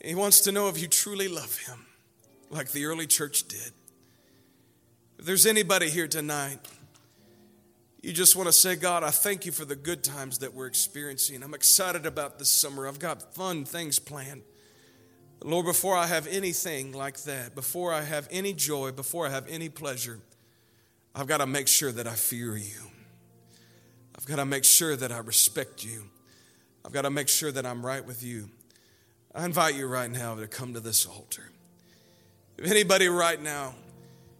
He 0.05 0.15
wants 0.15 0.41
to 0.43 0.53
know 0.53 0.69
if 0.69 0.81
you 0.81 0.89
truly 0.89 1.29
love 1.29 1.59
Him, 1.59 1.87
like 2.51 2.73
the 2.73 2.87
early 2.87 3.07
church 3.07 3.47
did. 3.47 3.73
If 5.19 5.27
there's 5.27 5.47
anybody 5.47 5.89
here 5.89 6.09
tonight, 6.09 6.59
you 8.03 8.13
just 8.13 8.37
want 8.37 8.49
to 8.49 8.53
say, 8.53 8.77
God, 8.77 9.03
I 9.03 9.11
thank 9.11 9.47
you 9.47 9.53
for 9.53 9.65
the 9.65 9.77
good 9.77 10.03
times 10.05 10.39
that 10.39 10.55
we're 10.55 10.67
experiencing. 10.67 11.43
I'm 11.43 11.55
excited 11.55 12.05
about 12.05 12.39
this 12.39 12.51
summer. 12.51 12.87
I've 12.87 12.99
got 12.99 13.35
fun 13.35 13.65
things 13.65 13.99
planned. 13.99 14.43
Lord, 15.43 15.67
before 15.67 15.97
I 15.97 16.07
have 16.07 16.27
anything 16.27 16.93
like 16.93 17.23
that, 17.23 17.55
before 17.55 17.93
I 17.93 18.03
have 18.03 18.29
any 18.31 18.53
joy, 18.53 18.93
before 18.93 19.27
I 19.27 19.31
have 19.31 19.47
any 19.49 19.69
pleasure, 19.69 20.21
I've 21.19 21.27
got 21.27 21.39
to 21.39 21.47
make 21.47 21.67
sure 21.67 21.91
that 21.91 22.07
I 22.07 22.13
fear 22.13 22.59
you. 22.59 22.91
I've 24.15 24.27
got 24.27 24.37
to 24.37 24.45
make 24.45 24.65
sure 24.65 24.95
that 24.97 25.11
I 25.11 25.19
respect 25.19 25.83
you. 25.83 26.05
I've 26.85 26.93
got 26.93 27.03
to 27.03 27.11
make 27.11 27.29
sure 27.29 27.51
that 27.51 27.65
I'm 27.65 27.85
right 27.85 28.05
with 28.05 28.23
you. 28.23 28.51
I 29.35 29.47
invite 29.47 29.77
you 29.77 29.87
right 29.87 30.11
now 30.11 30.35
to 30.35 30.47
come 30.47 30.75
to 30.75 30.81
this 30.81 31.07
altar. 31.07 31.51
If 32.59 32.71
anybody 32.71 33.09
right 33.09 33.41
now, 33.41 33.75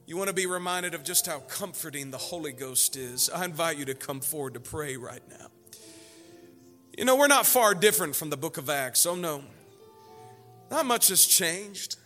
you 0.05 0.19
want 0.19 0.29
to 0.29 0.35
be 0.35 0.45
reminded 0.45 0.93
of 0.93 1.03
just 1.03 1.27
how 1.27 1.39
comforting 1.41 2.11
the 2.11 2.19
Holy 2.19 2.53
Ghost 2.53 2.95
is, 2.95 3.31
I 3.31 3.47
invite 3.47 3.79
you 3.79 3.87
to 3.87 3.95
come 3.95 4.21
forward 4.21 4.53
to 4.55 4.61
pray 4.61 4.99
right 4.99 5.23
now. 5.31 5.47
You 6.97 7.07
know, 7.07 7.17
we're 7.17 7.27
not 7.27 7.47
far 7.47 7.75
different 7.75 8.15
from 8.15 8.29
the 8.29 8.37
book 8.37 8.59
of 8.59 8.69
Acts. 8.69 9.07
Oh, 9.07 9.15
no. 9.15 9.43
Not 10.71 10.85
much 10.85 11.09
has 11.09 11.25
changed. 11.25 11.97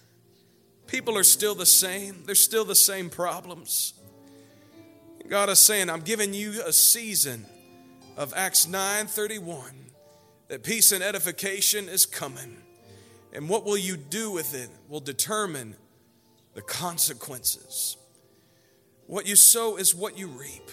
People 0.86 1.18
are 1.18 1.24
still 1.24 1.56
the 1.56 1.66
same, 1.66 2.22
there's 2.24 2.42
still 2.42 2.64
the 2.64 2.76
same 2.76 3.10
problems. 3.10 3.94
God 5.30 5.48
is 5.48 5.60
saying, 5.60 5.88
I'm 5.88 6.00
giving 6.00 6.34
you 6.34 6.60
a 6.66 6.72
season 6.72 7.46
of 8.16 8.34
Acts 8.34 8.66
9:31 8.66 9.70
that 10.48 10.64
peace 10.64 10.90
and 10.90 11.04
edification 11.04 11.88
is 11.88 12.04
coming. 12.04 12.56
And 13.32 13.48
what 13.48 13.64
will 13.64 13.76
you 13.76 13.96
do 13.96 14.32
with 14.32 14.56
it 14.56 14.68
will 14.88 14.98
determine 14.98 15.76
the 16.54 16.62
consequences. 16.62 17.96
What 19.06 19.28
you 19.28 19.36
sow 19.36 19.76
is 19.76 19.94
what 19.94 20.18
you 20.18 20.26
reap. 20.26 20.68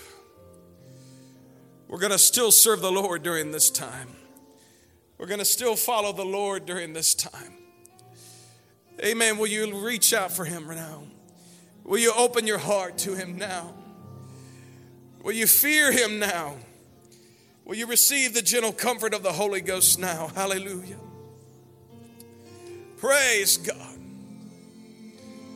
We're 1.87 1.99
going 1.99 2.11
to 2.11 2.17
still 2.17 2.49
serve 2.49 2.81
the 2.81 2.91
Lord 2.91 3.21
during 3.21 3.51
this 3.51 3.69
time. 3.69 4.09
We're 5.19 5.27
going 5.27 5.37
to 5.37 5.45
still 5.45 5.75
follow 5.75 6.13
the 6.13 6.25
Lord 6.25 6.65
during 6.65 6.93
this 6.93 7.13
time. 7.13 7.53
Amen. 9.05 9.37
Will 9.37 9.47
you 9.47 9.85
reach 9.85 10.15
out 10.15 10.31
for 10.31 10.45
Him 10.45 10.67
now? 10.67 11.03
Will 11.83 11.99
you 11.99 12.11
open 12.17 12.47
your 12.47 12.57
heart 12.57 12.97
to 12.99 13.13
Him 13.13 13.37
now? 13.37 13.75
Will 15.27 15.33
you 15.33 15.45
fear 15.45 15.91
him 15.91 16.19
now? 16.19 16.55
Will 17.65 17.75
you 17.75 17.85
receive 17.85 18.33
the 18.33 18.41
gentle 18.41 18.71
comfort 18.71 19.13
of 19.13 19.23
the 19.23 19.33
Holy 19.33 19.59
Ghost 19.59 19.99
now? 19.99 20.31
Hallelujah. 20.33 20.95
Praise 22.95 23.57
God. 23.57 23.99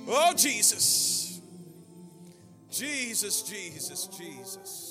Oh, 0.10 0.34
Jesus. 0.36 1.40
Jesus, 2.70 3.44
Jesus, 3.44 4.08
Jesus. 4.08 4.91